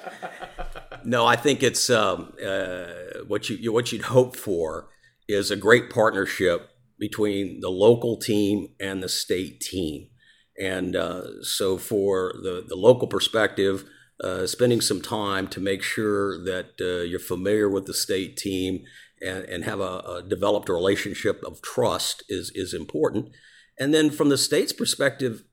No, 1.06 1.26
I 1.26 1.36
think 1.36 1.62
it's 1.62 1.90
um, 1.90 2.34
uh, 2.44 2.86
what 3.28 3.50
you 3.50 3.72
what 3.72 3.92
you'd 3.92 4.04
hope 4.04 4.36
for 4.36 4.90
is 5.28 5.52
a 5.52 5.56
great 5.56 5.90
partnership 5.90 6.70
between 6.98 7.60
the 7.60 7.70
local 7.70 8.18
team 8.18 8.70
and 8.80 9.04
the 9.04 9.10
state 9.10 9.60
team. 9.60 10.08
And 10.60 10.96
uh, 10.96 11.44
so, 11.44 11.78
for 11.78 12.34
the, 12.42 12.64
the 12.68 12.76
local 12.76 13.08
perspective, 13.08 13.84
uh, 14.24 14.48
spending 14.48 14.80
some 14.80 15.02
time 15.02 15.48
to 15.50 15.60
make 15.60 15.84
sure 15.84 16.44
that 16.46 16.80
uh, 16.80 17.04
you're 17.04 17.20
familiar 17.20 17.70
with 17.70 17.86
the 17.86 17.94
state 17.94 18.38
team 18.38 18.86
and, 19.22 19.44
and 19.46 19.66
have 19.66 19.82
a, 19.82 19.84
a, 19.84 20.24
developed 20.26 20.70
relationship 20.70 21.44
of 21.46 21.62
trust 21.62 22.24
is, 22.30 22.52
is 22.56 22.74
important. 22.74 23.30
And 23.78 23.94
then, 23.94 24.10
from 24.10 24.30
the 24.30 24.38
state's 24.38 24.72
perspective, 24.72 25.44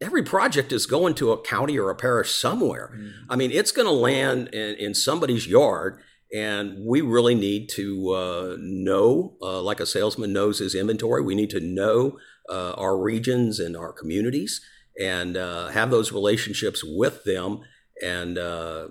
every 0.00 0.22
project 0.22 0.72
is 0.72 0.86
going 0.86 1.14
to 1.14 1.32
a 1.32 1.42
county 1.42 1.78
or 1.78 1.90
a 1.90 1.96
parish 1.96 2.34
somewhere. 2.34 2.92
Mm. 2.94 3.12
I 3.30 3.36
mean, 3.36 3.50
it's 3.50 3.72
going 3.72 3.86
to 3.86 3.92
land 3.92 4.48
in, 4.48 4.74
in, 4.76 4.94
somebody's 4.94 5.46
yard, 5.46 6.00
and 6.34 6.84
we 6.84 7.00
really 7.00 7.34
need 7.34 7.68
to 7.70 8.10
uh, 8.10 8.56
know, 8.58 9.36
uh, 9.40 9.62
like 9.62 9.80
a 9.80 9.86
salesman 9.86 10.32
knows 10.32 10.58
his 10.58 10.74
inventory, 10.74 11.22
we 11.22 11.34
need 11.34 11.50
to 11.50 11.60
know 11.60 12.18
uh, 12.48 12.72
our 12.72 12.98
regions 12.98 13.58
and 13.58 13.76
our 13.76 13.92
communities 13.92 14.60
and 15.00 15.36
uh, 15.36 15.68
have 15.68 15.90
those 15.90 16.12
relationships 16.12 16.82
with 16.84 17.24
them. 17.24 17.60
And 18.02 18.36
uh, 18.36 18.88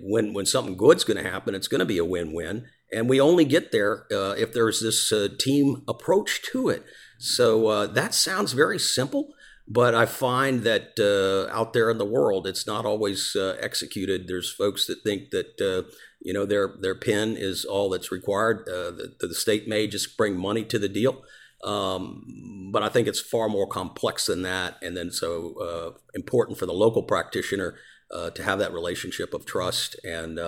when 0.00 0.34
when 0.34 0.44
something 0.44 0.76
good's 0.76 1.04
going 1.04 1.22
to 1.22 1.30
happen, 1.30 1.54
it's 1.54 1.68
going 1.68 1.78
to 1.78 1.84
be 1.84 1.98
a 1.98 2.04
win 2.04 2.32
win. 2.32 2.66
And 2.92 3.08
we 3.08 3.20
only 3.20 3.44
get 3.44 3.70
there 3.70 4.06
uh, 4.10 4.34
if 4.36 4.52
there's 4.52 4.80
this 4.80 5.12
team 5.38 5.82
approach 5.86 6.42
to 6.52 6.68
it. 6.68 6.84
So 7.18 7.86
that 7.86 8.14
sounds 8.14 8.52
very 8.52 8.78
simple 8.78 9.34
But 9.70 9.94
I 9.94 10.06
find 10.06 10.62
that 10.62 10.98
uh, 10.98 11.52
out 11.54 11.74
there 11.74 11.90
in 11.90 11.98
the 11.98 12.06
world, 12.06 12.46
it's 12.46 12.66
not 12.66 12.86
always 12.86 13.36
uh, 13.36 13.56
executed. 13.60 14.26
There's 14.26 14.50
folks 14.50 14.86
that 14.86 15.02
think 15.04 15.30
that 15.30 15.60
uh, 15.60 15.90
you 16.20 16.32
know 16.32 16.46
their 16.46 16.74
their 16.80 16.94
pen 16.94 17.36
is 17.36 17.66
all 17.66 17.90
that's 17.90 18.10
required. 18.10 18.66
Uh, 18.66 18.90
the, 18.92 19.14
the, 19.20 19.34
state 19.34 19.68
may 19.68 19.86
just 19.86 20.16
bring 20.16 20.36
money 20.36 20.64
to 20.64 20.78
the 20.78 20.88
deal, 20.88 21.22
um, 21.64 22.70
but 22.72 22.82
I 22.82 22.88
think 22.88 23.08
it's 23.08 23.20
far 23.20 23.50
more 23.50 23.66
complex 23.66 24.24
than 24.24 24.40
that. 24.42 24.78
And 24.80 24.96
then 24.96 25.10
so 25.10 25.54
uh, 25.60 25.98
important 26.14 26.56
for 26.56 26.64
the 26.64 26.72
local 26.72 27.02
practitioner 27.02 27.74
uh, 28.10 28.30
to 28.30 28.42
have 28.42 28.58
that 28.60 28.72
relationship 28.72 29.34
of 29.34 29.44
trust 29.44 29.96
and 30.02 30.38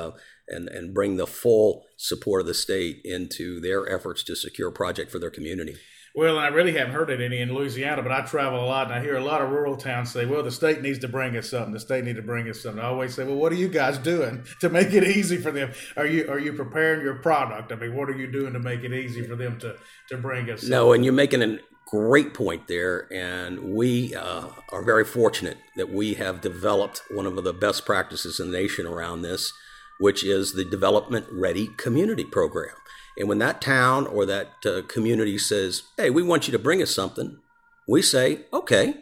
and 0.50 0.68
and 0.68 0.94
bring 0.94 1.16
the 1.16 1.26
full 1.26 1.84
support 1.96 2.40
of 2.40 2.46
the 2.46 2.54
state 2.54 3.00
into 3.04 3.60
their 3.60 3.88
efforts 3.88 4.22
to 4.24 4.36
secure 4.36 4.68
a 4.68 4.72
project 4.72 5.10
for 5.10 5.18
their 5.18 5.30
community. 5.30 5.76
Well, 6.12 6.38
and 6.38 6.44
I 6.44 6.48
really 6.48 6.72
haven't 6.72 6.92
heard 6.92 7.08
it 7.10 7.20
any 7.20 7.38
in 7.38 7.54
Louisiana, 7.54 8.02
but 8.02 8.10
I 8.10 8.22
travel 8.22 8.64
a 8.64 8.66
lot 8.66 8.86
and 8.86 8.94
I 8.94 9.00
hear 9.00 9.16
a 9.16 9.24
lot 9.24 9.42
of 9.42 9.50
rural 9.50 9.76
towns 9.76 10.10
say, 10.10 10.26
well, 10.26 10.42
the 10.42 10.50
state 10.50 10.82
needs 10.82 10.98
to 11.00 11.08
bring 11.08 11.36
us 11.36 11.50
something. 11.50 11.72
The 11.72 11.78
state 11.78 12.04
need 12.04 12.16
to 12.16 12.22
bring 12.22 12.48
us 12.48 12.60
something. 12.60 12.82
I 12.82 12.88
always 12.88 13.14
say, 13.14 13.22
well, 13.24 13.36
what 13.36 13.52
are 13.52 13.56
you 13.56 13.68
guys 13.68 13.96
doing 13.96 14.44
to 14.60 14.68
make 14.68 14.92
it 14.92 15.04
easy 15.04 15.36
for 15.36 15.52
them? 15.52 15.72
Are 15.96 16.06
you 16.06 16.28
are 16.28 16.38
you 16.38 16.52
preparing 16.52 17.02
your 17.02 17.14
product? 17.16 17.70
I 17.70 17.76
mean, 17.76 17.94
what 17.94 18.08
are 18.08 18.16
you 18.16 18.30
doing 18.30 18.52
to 18.54 18.58
make 18.58 18.82
it 18.82 18.92
easy 18.92 19.24
for 19.24 19.36
them 19.36 19.58
to, 19.60 19.76
to 20.08 20.16
bring 20.16 20.50
us 20.50 20.62
something? 20.62 20.70
No, 20.70 20.92
and 20.92 21.04
you're 21.04 21.14
making 21.14 21.42
a 21.42 21.58
great 21.90 22.34
point 22.34 22.68
there. 22.68 23.12
And 23.12 23.74
we 23.74 24.14
uh, 24.14 24.48
are 24.70 24.82
very 24.82 25.04
fortunate 25.04 25.58
that 25.76 25.90
we 25.90 26.14
have 26.14 26.40
developed 26.40 27.02
one 27.10 27.26
of 27.26 27.42
the 27.42 27.52
best 27.52 27.84
practices 27.84 28.40
in 28.40 28.50
the 28.50 28.58
nation 28.58 28.86
around 28.86 29.22
this, 29.22 29.52
which 30.00 30.24
is 30.24 30.54
the 30.54 30.64
Development 30.64 31.26
Ready 31.30 31.68
Community 31.76 32.24
Program. 32.24 32.74
And 33.16 33.28
when 33.28 33.38
that 33.38 33.60
town 33.60 34.06
or 34.06 34.24
that 34.26 34.48
uh, 34.64 34.82
community 34.88 35.36
says, 35.36 35.82
hey, 35.96 36.10
we 36.10 36.22
want 36.22 36.48
you 36.48 36.52
to 36.52 36.58
bring 36.58 36.82
us 36.82 36.90
something, 36.90 37.38
we 37.86 38.00
say, 38.02 38.46
okay. 38.52 38.94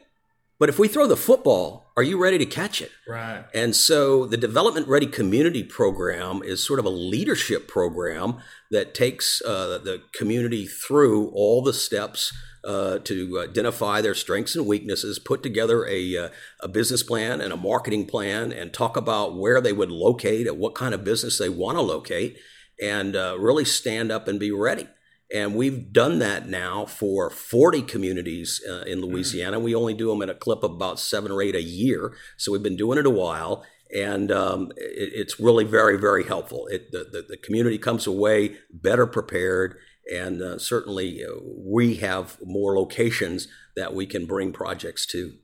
But 0.58 0.68
if 0.68 0.78
we 0.78 0.88
throw 0.88 1.06
the 1.06 1.16
football, 1.16 1.87
are 1.98 2.04
you 2.04 2.16
ready 2.16 2.38
to 2.38 2.46
catch 2.46 2.80
it? 2.80 2.92
Right. 3.08 3.44
And 3.52 3.74
so 3.74 4.24
the 4.24 4.36
Development 4.36 4.86
Ready 4.86 5.08
Community 5.08 5.64
Program 5.64 6.44
is 6.44 6.64
sort 6.64 6.78
of 6.78 6.84
a 6.84 6.90
leadership 6.90 7.66
program 7.66 8.36
that 8.70 8.94
takes 8.94 9.42
uh, 9.42 9.78
the 9.82 10.02
community 10.14 10.64
through 10.64 11.30
all 11.30 11.60
the 11.60 11.72
steps 11.72 12.32
uh, 12.64 13.00
to 13.00 13.40
identify 13.40 14.00
their 14.00 14.14
strengths 14.14 14.54
and 14.54 14.64
weaknesses, 14.64 15.18
put 15.18 15.42
together 15.42 15.84
a, 15.88 16.16
uh, 16.16 16.28
a 16.60 16.68
business 16.68 17.02
plan 17.02 17.40
and 17.40 17.52
a 17.52 17.56
marketing 17.56 18.06
plan, 18.06 18.52
and 18.52 18.72
talk 18.72 18.96
about 18.96 19.36
where 19.36 19.60
they 19.60 19.72
would 19.72 19.90
locate 19.90 20.46
and 20.46 20.56
what 20.56 20.76
kind 20.76 20.94
of 20.94 21.02
business 21.02 21.36
they 21.36 21.48
want 21.48 21.78
to 21.78 21.82
locate 21.82 22.38
and 22.80 23.16
uh, 23.16 23.36
really 23.40 23.64
stand 23.64 24.12
up 24.12 24.28
and 24.28 24.38
be 24.38 24.52
ready. 24.52 24.86
And 25.34 25.54
we've 25.54 25.92
done 25.92 26.20
that 26.20 26.48
now 26.48 26.86
for 26.86 27.28
40 27.28 27.82
communities 27.82 28.62
uh, 28.68 28.82
in 28.82 29.00
mm. 29.00 29.12
Louisiana. 29.12 29.60
We 29.60 29.74
only 29.74 29.94
do 29.94 30.08
them 30.08 30.22
at 30.22 30.30
a 30.30 30.34
clip 30.34 30.62
of 30.62 30.72
about 30.72 30.98
seven 30.98 31.30
or 31.30 31.42
eight 31.42 31.54
a 31.54 31.62
year. 31.62 32.14
So 32.36 32.52
we've 32.52 32.62
been 32.62 32.76
doing 32.76 32.98
it 32.98 33.06
a 33.06 33.10
while. 33.10 33.64
And 33.94 34.32
um, 34.32 34.72
it, 34.76 35.12
it's 35.14 35.40
really 35.40 35.64
very, 35.64 35.98
very 35.98 36.24
helpful. 36.24 36.66
It, 36.68 36.92
the, 36.92 37.04
the, 37.10 37.24
the, 37.28 37.36
community 37.36 37.78
comes 37.78 38.06
away 38.06 38.56
better 38.70 39.06
prepared. 39.06 39.76
And 40.14 40.40
uh, 40.40 40.58
certainly 40.58 41.22
uh, 41.24 41.40
we 41.42 41.96
have 41.96 42.38
more 42.42 42.76
locations 42.76 43.48
that 43.76 43.94
we 43.94 44.06
can 44.06 44.26
bring 44.26 44.52
projects 44.52 45.06
to. 45.06 45.34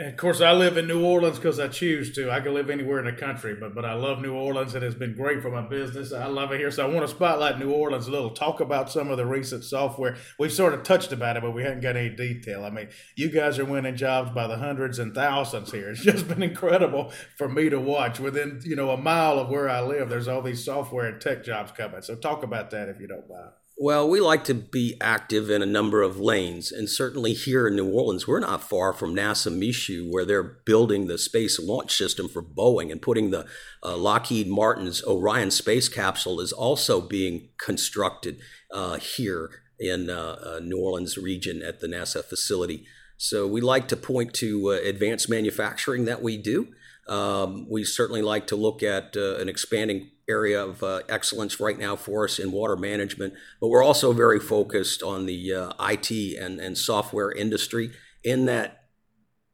And 0.00 0.08
of 0.08 0.16
course, 0.16 0.40
I 0.40 0.52
live 0.52 0.78
in 0.78 0.88
New 0.88 1.04
Orleans 1.04 1.36
because 1.36 1.60
I 1.60 1.68
choose 1.68 2.10
to. 2.14 2.30
I 2.30 2.40
can 2.40 2.54
live 2.54 2.70
anywhere 2.70 3.00
in 3.00 3.04
the 3.04 3.20
country, 3.20 3.54
but 3.54 3.74
but 3.74 3.84
I 3.84 3.92
love 3.92 4.22
New 4.22 4.32
Orleans. 4.32 4.74
And 4.74 4.82
It 4.82 4.86
has 4.86 4.94
been 4.94 5.14
great 5.14 5.42
for 5.42 5.50
my 5.50 5.60
business. 5.60 6.10
I 6.10 6.24
love 6.24 6.52
it 6.52 6.58
here, 6.58 6.70
so 6.70 6.86
I 6.86 6.88
want 6.90 7.06
to 7.06 7.14
spotlight 7.14 7.58
New 7.58 7.70
Orleans 7.70 8.06
a 8.06 8.10
little. 8.10 8.30
Talk 8.30 8.60
about 8.60 8.90
some 8.90 9.10
of 9.10 9.18
the 9.18 9.26
recent 9.26 9.62
software. 9.62 10.16
We've 10.38 10.50
sort 10.50 10.72
of 10.72 10.84
touched 10.84 11.12
about 11.12 11.36
it, 11.36 11.42
but 11.42 11.50
we 11.50 11.64
haven't 11.64 11.82
got 11.82 11.98
any 11.98 12.08
detail. 12.08 12.64
I 12.64 12.70
mean, 12.70 12.88
you 13.14 13.30
guys 13.30 13.58
are 13.58 13.66
winning 13.66 13.94
jobs 13.94 14.30
by 14.30 14.46
the 14.46 14.56
hundreds 14.56 14.98
and 14.98 15.14
thousands 15.14 15.70
here. 15.70 15.90
It's 15.90 16.00
just 16.02 16.26
been 16.28 16.42
incredible 16.42 17.12
for 17.36 17.50
me 17.50 17.68
to 17.68 17.78
watch. 17.78 18.18
Within 18.18 18.62
you 18.64 18.76
know 18.76 18.92
a 18.92 18.96
mile 18.96 19.38
of 19.38 19.50
where 19.50 19.68
I 19.68 19.82
live, 19.82 20.08
there's 20.08 20.28
all 20.28 20.40
these 20.40 20.64
software 20.64 21.08
and 21.08 21.20
tech 21.20 21.44
jobs 21.44 21.72
coming. 21.72 22.00
So 22.00 22.14
talk 22.14 22.42
about 22.42 22.70
that 22.70 22.88
if 22.88 23.00
you 23.00 23.06
don't 23.06 23.28
mind. 23.28 23.50
Well, 23.82 24.10
we 24.10 24.20
like 24.20 24.44
to 24.44 24.52
be 24.52 24.98
active 25.00 25.48
in 25.48 25.62
a 25.62 25.66
number 25.66 26.02
of 26.02 26.20
lanes, 26.20 26.70
and 26.70 26.86
certainly 26.86 27.32
here 27.32 27.66
in 27.66 27.76
New 27.76 27.90
Orleans, 27.90 28.28
we're 28.28 28.38
not 28.38 28.62
far 28.62 28.92
from 28.92 29.14
NASA 29.14 29.50
Michoud, 29.50 30.12
where 30.12 30.26
they're 30.26 30.42
building 30.42 31.06
the 31.06 31.16
space 31.16 31.58
launch 31.58 31.96
system 31.96 32.28
for 32.28 32.42
Boeing 32.42 32.92
and 32.92 33.00
putting 33.00 33.30
the 33.30 33.46
uh, 33.82 33.96
Lockheed 33.96 34.48
Martin's 34.48 35.02
Orion 35.04 35.50
space 35.50 35.88
capsule 35.88 36.40
is 36.42 36.52
also 36.52 37.00
being 37.00 37.48
constructed 37.56 38.40
uh, 38.70 38.98
here 38.98 39.48
in 39.78 40.10
uh, 40.10 40.36
uh 40.44 40.60
New 40.62 40.78
Orleans 40.78 41.16
region 41.16 41.62
at 41.62 41.80
the 41.80 41.86
NASA 41.86 42.22
facility. 42.22 42.84
So 43.16 43.46
we 43.46 43.62
like 43.62 43.88
to 43.88 43.96
point 43.96 44.34
to 44.34 44.72
uh, 44.72 44.86
advanced 44.86 45.30
manufacturing 45.30 46.04
that 46.04 46.20
we 46.20 46.36
do. 46.36 46.68
Um, 47.08 47.66
we 47.70 47.84
certainly 47.84 48.20
like 48.20 48.46
to 48.48 48.56
look 48.56 48.82
at 48.82 49.16
uh, 49.16 49.36
an 49.36 49.48
expanding 49.48 50.10
area 50.30 50.64
of 50.64 50.82
uh, 50.82 51.02
excellence 51.08 51.60
right 51.60 51.78
now 51.78 51.96
for 51.96 52.24
us 52.24 52.38
in 52.38 52.52
water 52.52 52.76
management, 52.76 53.34
but 53.60 53.68
we're 53.68 53.84
also 53.84 54.12
very 54.12 54.40
focused 54.40 55.02
on 55.02 55.26
the 55.26 55.52
uh, 55.52 55.72
IT 55.80 56.38
and, 56.38 56.60
and 56.60 56.78
software 56.78 57.32
industry 57.32 57.90
in 58.24 58.46
that 58.46 58.84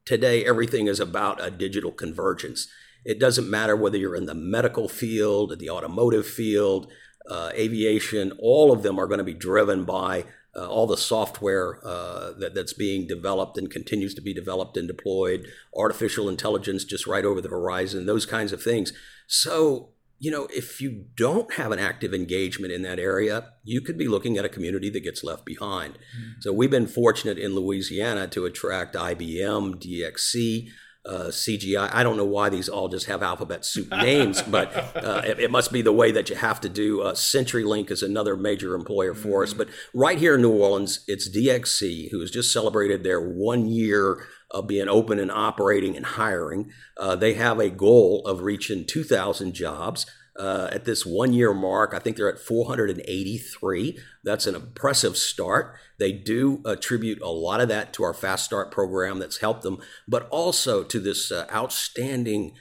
today 0.04 0.44
everything 0.44 0.86
is 0.86 1.00
about 1.00 1.44
a 1.44 1.50
digital 1.50 1.90
convergence. 1.90 2.68
It 3.04 3.18
doesn't 3.18 3.50
matter 3.50 3.74
whether 3.74 3.96
you're 3.96 4.16
in 4.16 4.26
the 4.26 4.34
medical 4.34 4.88
field, 4.88 5.58
the 5.58 5.70
automotive 5.70 6.26
field, 6.26 6.88
uh, 7.28 7.50
aviation, 7.54 8.32
all 8.38 8.72
of 8.72 8.82
them 8.82 8.98
are 8.98 9.06
going 9.06 9.18
to 9.18 9.24
be 9.24 9.34
driven 9.34 9.84
by 9.84 10.24
uh, 10.56 10.66
all 10.66 10.86
the 10.86 10.96
software 10.96 11.80
uh, 11.84 12.32
that, 12.38 12.54
that's 12.54 12.72
being 12.72 13.06
developed 13.06 13.58
and 13.58 13.70
continues 13.70 14.14
to 14.14 14.22
be 14.22 14.32
developed 14.32 14.76
and 14.76 14.88
deployed, 14.88 15.46
artificial 15.76 16.28
intelligence 16.28 16.84
just 16.84 17.06
right 17.06 17.24
over 17.24 17.40
the 17.40 17.48
horizon, 17.48 18.06
those 18.06 18.24
kinds 18.24 18.52
of 18.52 18.62
things. 18.62 18.92
So, 19.26 19.90
you 20.18 20.30
know, 20.30 20.46
if 20.50 20.80
you 20.80 21.06
don't 21.14 21.54
have 21.54 21.72
an 21.72 21.78
active 21.78 22.14
engagement 22.14 22.72
in 22.72 22.82
that 22.82 22.98
area, 22.98 23.52
you 23.64 23.80
could 23.80 23.98
be 23.98 24.08
looking 24.08 24.38
at 24.38 24.44
a 24.44 24.48
community 24.48 24.88
that 24.90 25.00
gets 25.00 25.22
left 25.22 25.44
behind. 25.44 25.94
Mm-hmm. 25.94 26.40
So, 26.40 26.52
we've 26.52 26.70
been 26.70 26.86
fortunate 26.86 27.38
in 27.38 27.54
Louisiana 27.54 28.26
to 28.28 28.46
attract 28.46 28.94
IBM, 28.94 29.82
DXC, 29.82 30.68
uh, 31.06 31.26
CGI. 31.28 31.88
I 31.92 32.02
don't 32.02 32.16
know 32.16 32.24
why 32.24 32.48
these 32.48 32.68
all 32.68 32.88
just 32.88 33.06
have 33.06 33.22
alphabet 33.22 33.64
soup 33.64 33.90
names, 33.90 34.42
but 34.42 34.74
uh, 34.96 35.22
it, 35.24 35.38
it, 35.38 35.50
must 35.50 35.72
be 35.72 35.82
the 35.82 35.92
way 35.92 36.10
that 36.10 36.28
you 36.28 36.36
have 36.36 36.60
to 36.62 36.68
do. 36.68 37.02
Uh, 37.02 37.12
CenturyLink 37.12 37.90
is 37.90 38.02
another 38.02 38.36
major 38.36 38.74
employer 38.74 39.14
for 39.14 39.42
us. 39.42 39.54
But 39.54 39.68
right 39.94 40.18
here 40.18 40.34
in 40.34 40.42
New 40.42 40.52
Orleans, 40.52 41.04
it's 41.06 41.28
DXC, 41.28 42.10
who 42.10 42.20
has 42.20 42.30
just 42.30 42.52
celebrated 42.52 43.04
their 43.04 43.20
one 43.20 43.68
year 43.68 44.26
of 44.50 44.66
being 44.66 44.88
open 44.88 45.18
and 45.18 45.30
operating 45.30 45.96
and 45.96 46.06
hiring. 46.06 46.70
Uh, 46.96 47.16
they 47.16 47.34
have 47.34 47.58
a 47.58 47.70
goal 47.70 48.22
of 48.26 48.42
reaching 48.42 48.84
2,000 48.84 49.52
jobs. 49.52 50.06
Uh, 50.38 50.68
at 50.70 50.84
this 50.84 51.06
one 51.06 51.32
year 51.32 51.54
mark. 51.54 51.94
I 51.94 51.98
think 51.98 52.16
they're 52.16 52.30
at 52.30 52.38
483. 52.38 53.98
That's 54.22 54.46
an 54.46 54.54
impressive 54.54 55.16
start. 55.16 55.76
They 55.98 56.12
do 56.12 56.60
attribute 56.66 57.22
a 57.22 57.30
lot 57.30 57.62
of 57.62 57.68
that 57.68 57.94
to 57.94 58.02
our 58.02 58.12
Fast 58.12 58.44
Start 58.44 58.70
program 58.70 59.18
that's 59.18 59.38
helped 59.38 59.62
them, 59.62 59.78
but 60.06 60.28
also 60.28 60.82
to 60.84 61.00
this 61.00 61.32
uh, 61.32 61.46
outstanding 61.50 62.52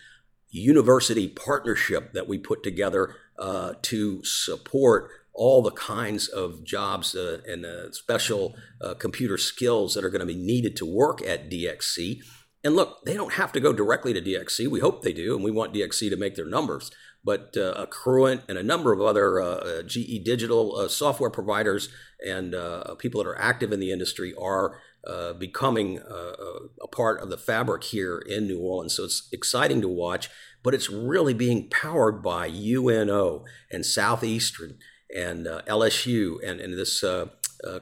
university 0.49 1.27
partnership 1.27 2.13
that 2.13 2.29
we 2.29 2.37
put 2.37 2.63
together 2.63 3.15
uh, 3.37 3.73
to 3.81 4.23
support 4.23 5.11
all 5.33 5.61
the 5.61 5.71
kinds 5.71 6.29
of 6.29 6.63
jobs 6.63 7.13
uh, 7.13 7.41
and 7.45 7.65
uh, 7.65 7.91
special 7.91 8.55
uh, 8.81 8.93
computer 8.93 9.37
skills 9.37 9.93
that 9.93 10.05
are 10.05 10.09
going 10.09 10.25
to 10.25 10.25
be 10.25 10.35
needed 10.35 10.77
to 10.77 10.85
work 10.85 11.21
at 11.21 11.51
DXC. 11.51 12.21
And 12.63 12.75
look, 12.75 13.03
they 13.05 13.13
don't 13.13 13.33
have 13.33 13.51
to 13.51 13.59
go 13.59 13.73
directly 13.73 14.13
to 14.13 14.21
DXC. 14.21 14.67
We 14.69 14.79
hope 14.79 15.01
they 15.01 15.13
do, 15.13 15.35
and 15.35 15.43
we 15.43 15.51
want 15.51 15.73
DXC 15.73 16.09
to 16.09 16.15
make 16.15 16.35
their 16.35 16.47
numbers 16.47 16.89
but 17.25 17.57
uh, 17.57 17.85
Accruent 17.85 18.43
and 18.47 18.57
a 18.57 18.63
number 18.63 18.93
of 18.93 19.01
other 19.01 19.41
uh, 19.41 19.45
uh 19.45 19.81
GE 19.81 20.23
digital 20.23 20.75
uh, 20.77 20.87
software 20.87 21.31
providers 21.31 21.89
and 22.25 22.53
uh, 22.53 22.93
people 22.95 23.21
that 23.21 23.29
are 23.29 23.41
active 23.41 23.73
in 23.73 23.79
the 23.79 23.91
industry 23.91 24.33
are 24.39 24.79
uh, 25.05 25.33
becoming 25.33 25.99
a 25.99 26.87
part 26.87 27.21
of 27.21 27.29
the 27.29 27.37
fabric 27.37 27.83
here 27.83 28.17
in 28.17 28.47
New 28.47 28.59
Orleans. 28.59 28.95
So 28.95 29.03
it's 29.03 29.29
exciting 29.31 29.81
to 29.81 29.87
watch, 29.87 30.29
but 30.63 30.73
it's 30.73 30.89
really 30.89 31.35
being 31.35 31.69
powered 31.69 32.23
by 32.23 32.47
UNO 32.47 33.45
and 33.71 33.85
Southeastern 33.85 34.79
and 35.15 35.45
LSU 35.45 36.37
and, 36.43 36.59
and 36.59 36.75
this 36.75 37.03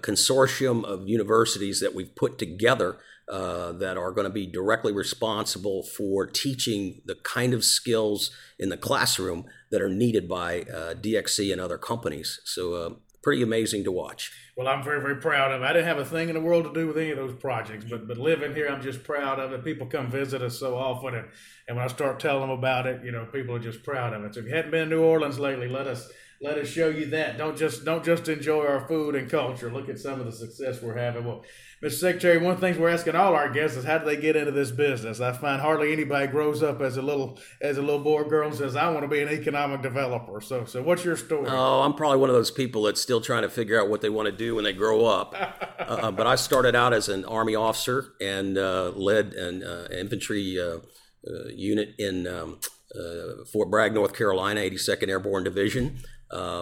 consortium 0.01 0.83
of 0.83 1.07
universities 1.07 1.79
that 1.79 1.95
we've 1.95 2.13
put 2.13 2.37
together 2.37 2.97
uh, 3.29 3.71
that 3.73 3.97
are 3.97 4.11
going 4.11 4.25
to 4.25 4.33
be 4.33 4.45
directly 4.45 4.91
responsible 4.91 5.83
for 5.83 6.25
teaching 6.25 7.01
the 7.05 7.15
kind 7.23 7.53
of 7.53 7.63
skills 7.63 8.31
in 8.59 8.69
the 8.69 8.77
classroom 8.77 9.45
that 9.71 9.81
are 9.81 9.89
needed 9.89 10.27
by 10.27 10.61
uh, 10.61 10.93
DXC 10.93 11.51
and 11.51 11.61
other 11.61 11.77
companies. 11.77 12.39
So, 12.45 12.73
uh, 12.73 12.89
pretty 13.23 13.41
amazing 13.41 13.85
to 13.85 13.91
watch. 13.91 14.31
Well, 14.57 14.67
I'm 14.67 14.83
very, 14.83 15.01
very 15.01 15.15
proud 15.15 15.51
of 15.51 15.61
it. 15.61 15.65
I 15.65 15.73
didn't 15.73 15.87
have 15.87 15.97
a 15.97 16.05
thing 16.05 16.27
in 16.27 16.35
the 16.35 16.41
world 16.41 16.65
to 16.65 16.73
do 16.73 16.87
with 16.87 16.97
any 16.97 17.11
of 17.11 17.17
those 17.17 17.33
projects, 17.33 17.85
but 17.89 18.07
but 18.07 18.17
living 18.17 18.53
here, 18.53 18.67
I'm 18.67 18.81
just 18.81 19.03
proud 19.03 19.39
of 19.39 19.53
it. 19.53 19.63
People 19.63 19.87
come 19.87 20.11
visit 20.11 20.41
us 20.41 20.59
so 20.59 20.75
often, 20.75 21.15
and, 21.15 21.27
and 21.67 21.77
when 21.77 21.85
I 21.85 21.87
start 21.87 22.19
telling 22.19 22.41
them 22.41 22.51
about 22.51 22.85
it, 22.85 23.03
you 23.03 23.11
know, 23.11 23.25
people 23.25 23.55
are 23.55 23.59
just 23.59 23.83
proud 23.83 24.13
of 24.13 24.23
it. 24.25 24.35
So 24.35 24.41
if 24.41 24.47
you 24.47 24.53
hadn't 24.53 24.71
been 24.71 24.89
to 24.89 24.95
New 24.97 25.03
Orleans 25.03 25.39
lately, 25.39 25.69
let 25.69 25.87
us 25.87 26.11
let 26.43 26.57
us 26.57 26.67
show 26.67 26.89
you 26.89 27.05
that. 27.05 27.37
Don't 27.37 27.57
just 27.57 27.85
don't 27.85 28.03
just 28.03 28.27
enjoy 28.27 28.67
our 28.67 28.85
food 28.85 29.15
and 29.15 29.31
culture. 29.31 29.71
Look 29.71 29.87
at 29.87 29.97
some 29.97 30.19
of 30.19 30.25
the 30.25 30.31
success 30.33 30.81
we're 30.81 30.97
having. 30.97 31.23
Well, 31.23 31.45
Mr. 31.81 31.93
Secretary, 31.93 32.37
one 32.37 32.53
of 32.53 32.59
the 32.59 32.67
things 32.67 32.77
we're 32.77 32.89
asking 32.89 33.15
all 33.15 33.33
our 33.33 33.49
guests 33.49 33.77
is 33.77 33.85
how 33.85 33.97
do 33.97 34.05
they 34.05 34.17
get 34.17 34.35
into 34.35 34.51
this 34.51 34.69
business? 34.69 35.21
I 35.21 35.31
find 35.31 35.61
hardly 35.61 35.93
anybody 35.93 36.27
grows 36.27 36.61
up 36.61 36.81
as 36.81 36.97
a 36.97 37.01
little 37.01 37.39
as 37.61 37.77
a 37.77 37.81
little 37.81 38.03
boy 38.03 38.21
or 38.21 38.27
girl 38.27 38.49
and 38.49 38.55
says, 38.55 38.75
I 38.75 38.89
want 38.89 39.03
to 39.03 39.07
be 39.07 39.21
an 39.21 39.29
economic 39.29 39.81
developer. 39.81 40.41
So 40.41 40.65
so 40.65 40.83
what's 40.83 41.05
your 41.05 41.15
story? 41.15 41.47
Oh, 41.49 41.81
I'm 41.81 41.93
probably 41.93 42.17
one 42.17 42.29
of 42.29 42.35
those 42.35 42.51
people 42.51 42.83
that's 42.83 43.01
still 43.01 43.21
trying 43.21 43.43
to 43.43 43.49
figure 43.49 43.79
out 43.81 43.87
what 43.87 44.01
they 44.01 44.09
want 44.09 44.25
to 44.25 44.35
do 44.35 44.55
when 44.55 44.65
they 44.65 44.73
grow 44.73 45.05
up. 45.05 45.33
uh, 45.79 46.11
but 46.11 46.27
I 46.27 46.35
started 46.35 46.75
out 46.75 46.91
as 46.91 47.07
an 47.07 47.23
Army 47.23 47.55
officer 47.55 48.15
and 48.19 48.57
uh, 48.57 48.91
led 48.95 49.33
an 49.33 49.63
uh, 49.63 49.87
infantry 49.97 50.59
uh, 50.59 50.79
uh, 51.25 51.47
unit 51.55 51.95
in 51.97 52.27
um, 52.27 52.59
uh, 52.93 53.45
Fort 53.51 53.71
Bragg, 53.71 53.93
North 53.93 54.13
Carolina, 54.13 54.59
82nd 54.59 55.07
Airborne 55.07 55.43
Division. 55.45 55.99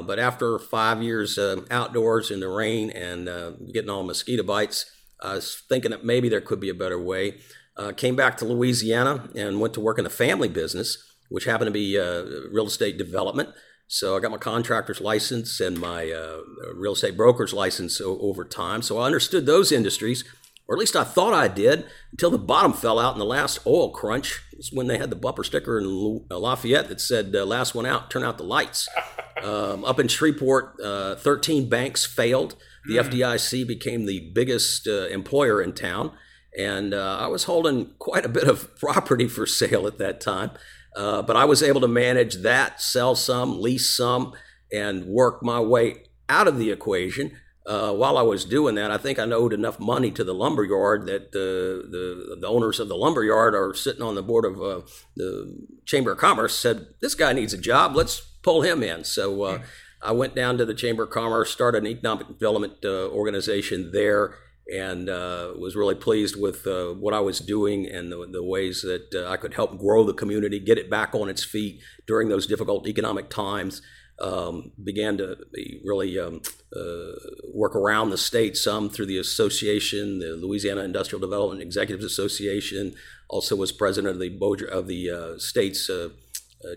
But 0.05 0.19
after 0.19 0.59
five 0.59 1.01
years 1.01 1.39
outdoors 1.69 2.31
in 2.31 2.39
the 2.39 2.49
rain 2.49 2.89
and 2.89 3.25
getting 3.73 3.89
all 3.89 4.03
mosquito 4.03 4.43
bites, 4.43 4.85
I 5.21 5.35
was 5.35 5.63
thinking 5.69 5.91
that 5.91 6.03
maybe 6.03 6.29
there 6.29 6.41
could 6.41 6.59
be 6.59 6.69
a 6.69 6.73
better 6.73 7.01
way. 7.01 7.39
Uh, 7.77 7.91
came 7.93 8.15
back 8.15 8.37
to 8.37 8.45
Louisiana 8.45 9.29
and 9.35 9.59
went 9.59 9.73
to 9.75 9.79
work 9.79 9.97
in 9.97 10.05
a 10.05 10.09
family 10.09 10.49
business, 10.49 10.97
which 11.29 11.45
happened 11.45 11.67
to 11.67 11.71
be 11.71 11.97
uh, 11.97 12.23
real 12.51 12.67
estate 12.67 12.97
development. 12.97 13.49
So 13.87 14.15
I 14.15 14.19
got 14.19 14.31
my 14.31 14.37
contractor's 14.37 15.01
license 15.01 15.59
and 15.59 15.79
my 15.79 16.11
uh, 16.11 16.41
real 16.73 16.93
estate 16.93 17.17
broker's 17.17 17.53
license 17.53 18.01
over 18.01 18.43
time. 18.45 18.81
So 18.81 18.99
I 18.99 19.05
understood 19.05 19.45
those 19.45 19.71
industries, 19.71 20.23
or 20.71 20.75
at 20.75 20.79
least 20.79 20.95
I 20.95 21.03
thought 21.03 21.33
I 21.33 21.49
did, 21.49 21.85
until 22.11 22.31
the 22.31 22.37
bottom 22.37 22.71
fell 22.71 22.97
out 22.97 23.11
in 23.11 23.19
the 23.19 23.25
last 23.25 23.59
oil 23.67 23.89
crunch. 23.89 24.41
It's 24.53 24.71
when 24.71 24.87
they 24.87 24.97
had 24.97 25.09
the 25.09 25.17
bumper 25.17 25.43
sticker 25.43 25.77
in 25.77 26.23
uh, 26.31 26.39
Lafayette 26.39 26.87
that 26.87 27.01
said 27.01 27.35
uh, 27.35 27.43
"Last 27.45 27.75
one 27.75 27.85
out, 27.85 28.09
turn 28.09 28.23
out 28.23 28.37
the 28.37 28.45
lights." 28.45 28.87
Um, 29.41 29.83
up 29.85 29.99
in 29.99 30.07
Shreveport, 30.07 30.79
uh, 30.83 31.15
13 31.15 31.67
banks 31.67 32.05
failed. 32.05 32.55
The 32.85 32.97
mm. 32.97 33.09
FDIC 33.09 33.65
became 33.65 34.05
the 34.05 34.29
biggest 34.35 34.87
uh, 34.87 35.07
employer 35.07 35.59
in 35.63 35.73
town, 35.73 36.11
and 36.55 36.93
uh, 36.93 37.17
I 37.19 37.25
was 37.25 37.45
holding 37.45 37.95
quite 37.97 38.23
a 38.23 38.29
bit 38.29 38.43
of 38.43 38.77
property 38.79 39.27
for 39.27 39.47
sale 39.47 39.87
at 39.87 39.97
that 39.97 40.21
time. 40.21 40.51
Uh, 40.95 41.23
but 41.23 41.35
I 41.35 41.45
was 41.45 41.63
able 41.63 41.81
to 41.81 41.87
manage 41.87 42.43
that, 42.43 42.81
sell 42.81 43.15
some, 43.15 43.59
lease 43.59 43.89
some, 43.89 44.33
and 44.71 45.05
work 45.05 45.41
my 45.41 45.59
way 45.59 46.03
out 46.29 46.47
of 46.47 46.59
the 46.59 46.69
equation. 46.69 47.31
Uh, 47.65 47.93
while 47.93 48.17
I 48.17 48.23
was 48.23 48.43
doing 48.43 48.75
that, 48.75 48.89
I 48.89 48.97
think 48.97 49.19
I 49.19 49.23
owed 49.23 49.53
enough 49.53 49.79
money 49.79 50.09
to 50.11 50.23
the 50.23 50.33
lumber 50.33 50.63
yard 50.63 51.05
that 51.05 51.31
the, 51.31 51.87
the, 51.89 52.37
the 52.41 52.47
owners 52.47 52.79
of 52.79 52.87
the 52.87 52.95
lumber 52.95 53.23
yard 53.23 53.53
are 53.53 53.73
sitting 53.75 54.01
on 54.01 54.15
the 54.15 54.23
board 54.23 54.45
of 54.45 54.59
uh, 54.59 54.81
the 55.15 55.67
Chamber 55.85 56.13
of 56.13 56.17
Commerce 56.17 56.57
said 56.57 56.87
this 57.01 57.13
guy 57.13 57.33
needs 57.33 57.53
a 57.53 57.59
job. 57.59 57.95
Let's 57.95 58.19
pull 58.19 58.63
him 58.63 58.81
in. 58.81 59.03
So 59.03 59.43
uh, 59.43 59.61
I 60.01 60.11
went 60.11 60.33
down 60.33 60.57
to 60.57 60.65
the 60.65 60.73
Chamber 60.73 61.03
of 61.03 61.11
Commerce, 61.11 61.51
started 61.51 61.83
an 61.83 61.89
economic 61.89 62.27
development 62.27 62.83
uh, 62.83 63.07
organization 63.09 63.91
there, 63.93 64.35
and 64.71 65.09
uh, 65.09 65.53
was 65.59 65.75
really 65.75 65.95
pleased 65.95 66.39
with 66.39 66.65
uh, 66.65 66.93
what 66.93 67.13
I 67.13 67.19
was 67.19 67.39
doing 67.39 67.87
and 67.87 68.11
the, 68.11 68.27
the 68.31 68.43
ways 68.43 68.81
that 68.81 69.09
uh, 69.13 69.29
I 69.29 69.37
could 69.37 69.53
help 69.53 69.77
grow 69.77 70.03
the 70.03 70.13
community, 70.13 70.59
get 70.59 70.77
it 70.77 70.89
back 70.89 71.13
on 71.13 71.29
its 71.29 71.43
feet 71.43 71.81
during 72.07 72.29
those 72.29 72.47
difficult 72.47 72.87
economic 72.87 73.29
times. 73.29 73.81
Um, 74.21 74.71
began 74.83 75.17
to 75.17 75.37
really 75.83 76.19
um, 76.19 76.41
uh, 76.75 77.11
work 77.53 77.75
around 77.75 78.11
the 78.11 78.17
state 78.17 78.55
some 78.55 78.89
through 78.89 79.07
the 79.07 79.17
association, 79.17 80.19
the 80.19 80.35
Louisiana 80.35 80.81
Industrial 80.81 81.19
Development 81.19 81.61
Executives 81.61 82.05
Association. 82.05 82.93
Also 83.29 83.55
was 83.55 83.71
president 83.71 84.13
of 84.13 84.19
the 84.19 84.67
of 84.71 84.87
the 84.87 85.09
uh, 85.09 85.37
state's 85.39 85.89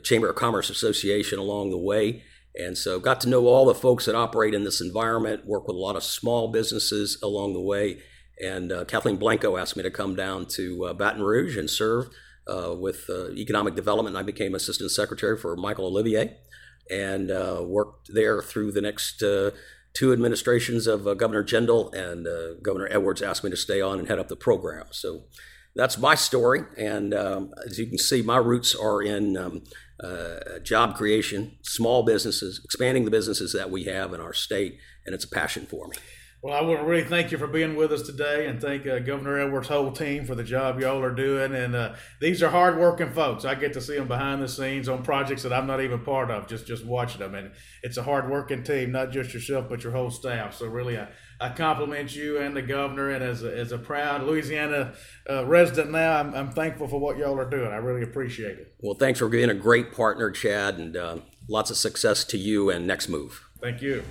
Chamber 0.02 0.30
of 0.30 0.36
Commerce 0.36 0.70
Association 0.70 1.38
along 1.38 1.70
the 1.70 1.76
way 1.78 2.22
and 2.56 2.78
so 2.78 3.00
got 3.00 3.20
to 3.22 3.28
know 3.28 3.46
all 3.46 3.66
the 3.66 3.74
folks 3.74 4.06
that 4.06 4.14
operate 4.14 4.54
in 4.54 4.64
this 4.64 4.80
environment, 4.80 5.46
work 5.46 5.66
with 5.66 5.76
a 5.76 5.80
lot 5.80 5.96
of 5.96 6.04
small 6.04 6.48
businesses 6.48 7.18
along 7.22 7.52
the 7.52 7.60
way. 7.60 7.98
And 8.42 8.70
uh, 8.70 8.84
Kathleen 8.84 9.16
Blanco 9.16 9.56
asked 9.56 9.76
me 9.76 9.82
to 9.82 9.90
come 9.90 10.14
down 10.14 10.46
to 10.50 10.86
uh, 10.86 10.92
Baton 10.92 11.22
Rouge 11.22 11.56
and 11.56 11.68
serve 11.68 12.10
uh, 12.46 12.74
with 12.76 13.06
uh, 13.08 13.30
economic 13.30 13.74
development. 13.74 14.16
and 14.16 14.22
I 14.22 14.24
became 14.24 14.54
assistant 14.54 14.90
secretary 14.92 15.36
for 15.36 15.56
Michael 15.56 15.86
Olivier 15.86 16.36
and 16.90 17.30
uh, 17.30 17.62
worked 17.64 18.12
there 18.12 18.42
through 18.42 18.72
the 18.72 18.82
next 18.82 19.22
uh, 19.22 19.50
two 19.94 20.12
administrations 20.12 20.86
of 20.86 21.04
Governor 21.18 21.44
Jindal. 21.44 21.94
And 21.94 22.26
Governor 22.62 22.88
Edwards 22.90 23.22
asked 23.22 23.44
me 23.44 23.50
to 23.50 23.56
stay 23.56 23.80
on 23.80 23.98
and 23.98 24.08
head 24.08 24.18
up 24.18 24.28
the 24.28 24.36
program. 24.36 24.86
So 24.90 25.24
that's 25.74 25.98
my 25.98 26.14
story. 26.14 26.62
And 26.76 27.14
um, 27.14 27.52
as 27.66 27.78
you 27.78 27.86
can 27.86 27.98
see, 27.98 28.22
my 28.22 28.36
roots 28.36 28.74
are 28.74 29.02
in 29.02 29.36
um, 29.36 29.62
uh, 30.02 30.58
job 30.62 30.96
creation, 30.96 31.56
small 31.62 32.04
businesses, 32.04 32.60
expanding 32.64 33.04
the 33.04 33.10
businesses 33.10 33.52
that 33.52 33.70
we 33.70 33.84
have 33.84 34.12
in 34.12 34.20
our 34.20 34.32
state, 34.32 34.78
and 35.06 35.14
it's 35.14 35.24
a 35.24 35.28
passion 35.28 35.66
for 35.66 35.88
me. 35.88 35.96
Well, 36.44 36.52
I 36.52 36.60
want 36.60 36.80
to 36.80 36.84
really 36.84 37.04
thank 37.04 37.32
you 37.32 37.38
for 37.38 37.46
being 37.46 37.74
with 37.74 37.90
us 37.90 38.02
today, 38.02 38.48
and 38.48 38.60
thank 38.60 38.86
uh, 38.86 38.98
Governor 38.98 39.38
Edwards' 39.40 39.68
whole 39.68 39.90
team 39.90 40.26
for 40.26 40.34
the 40.34 40.44
job 40.44 40.78
y'all 40.78 41.02
are 41.02 41.14
doing. 41.14 41.54
And 41.54 41.74
uh, 41.74 41.94
these 42.20 42.42
are 42.42 42.50
hardworking 42.50 43.12
folks. 43.12 43.46
I 43.46 43.54
get 43.54 43.72
to 43.72 43.80
see 43.80 43.94
them 43.96 44.08
behind 44.08 44.42
the 44.42 44.48
scenes 44.48 44.86
on 44.86 45.02
projects 45.02 45.42
that 45.44 45.54
I'm 45.54 45.66
not 45.66 45.80
even 45.80 46.00
part 46.00 46.30
of, 46.30 46.46
just 46.46 46.66
just 46.66 46.84
watching 46.84 47.20
them. 47.20 47.34
And 47.34 47.52
it's 47.82 47.96
a 47.96 48.02
hardworking 48.02 48.62
team, 48.62 48.92
not 48.92 49.10
just 49.10 49.32
yourself, 49.32 49.70
but 49.70 49.82
your 49.82 49.94
whole 49.94 50.10
staff. 50.10 50.54
So 50.54 50.66
really, 50.66 50.98
I, 50.98 51.08
I 51.40 51.48
compliment 51.48 52.14
you 52.14 52.36
and 52.36 52.54
the 52.54 52.60
governor. 52.60 53.08
And 53.08 53.24
as 53.24 53.42
a, 53.42 53.56
as 53.56 53.72
a 53.72 53.78
proud 53.78 54.24
Louisiana 54.24 54.92
uh, 55.30 55.46
resident 55.46 55.92
now, 55.92 56.20
I'm, 56.20 56.34
I'm 56.34 56.50
thankful 56.52 56.88
for 56.88 57.00
what 57.00 57.16
y'all 57.16 57.40
are 57.40 57.48
doing. 57.48 57.72
I 57.72 57.76
really 57.76 58.02
appreciate 58.02 58.58
it. 58.58 58.74
Well, 58.82 58.96
thanks 58.96 59.18
for 59.18 59.30
being 59.30 59.48
a 59.48 59.54
great 59.54 59.94
partner, 59.94 60.30
Chad, 60.30 60.74
and 60.74 60.94
uh, 60.94 61.16
lots 61.48 61.70
of 61.70 61.78
success 61.78 62.22
to 62.24 62.36
you 62.36 62.68
and 62.68 62.86
Next 62.86 63.08
Move. 63.08 63.48
Thank 63.62 63.80
you. 63.80 64.02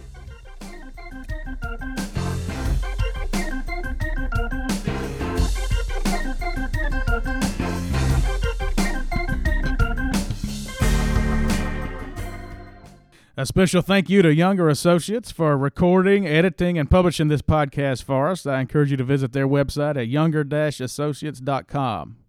A 13.35 13.47
special 13.47 13.81
thank 13.81 14.11
you 14.11 14.21
to 14.21 14.31
Younger 14.31 14.69
Associates 14.69 15.31
for 15.31 15.57
recording, 15.57 16.27
editing, 16.27 16.77
and 16.77 16.87
publishing 16.87 17.29
this 17.29 17.41
podcast 17.41 18.03
for 18.03 18.29
us. 18.29 18.45
I 18.45 18.59
encourage 18.59 18.91
you 18.91 18.97
to 18.97 19.03
visit 19.03 19.33
their 19.33 19.47
website 19.47 19.97
at 19.97 20.07
younger-associates.com. 20.07 22.22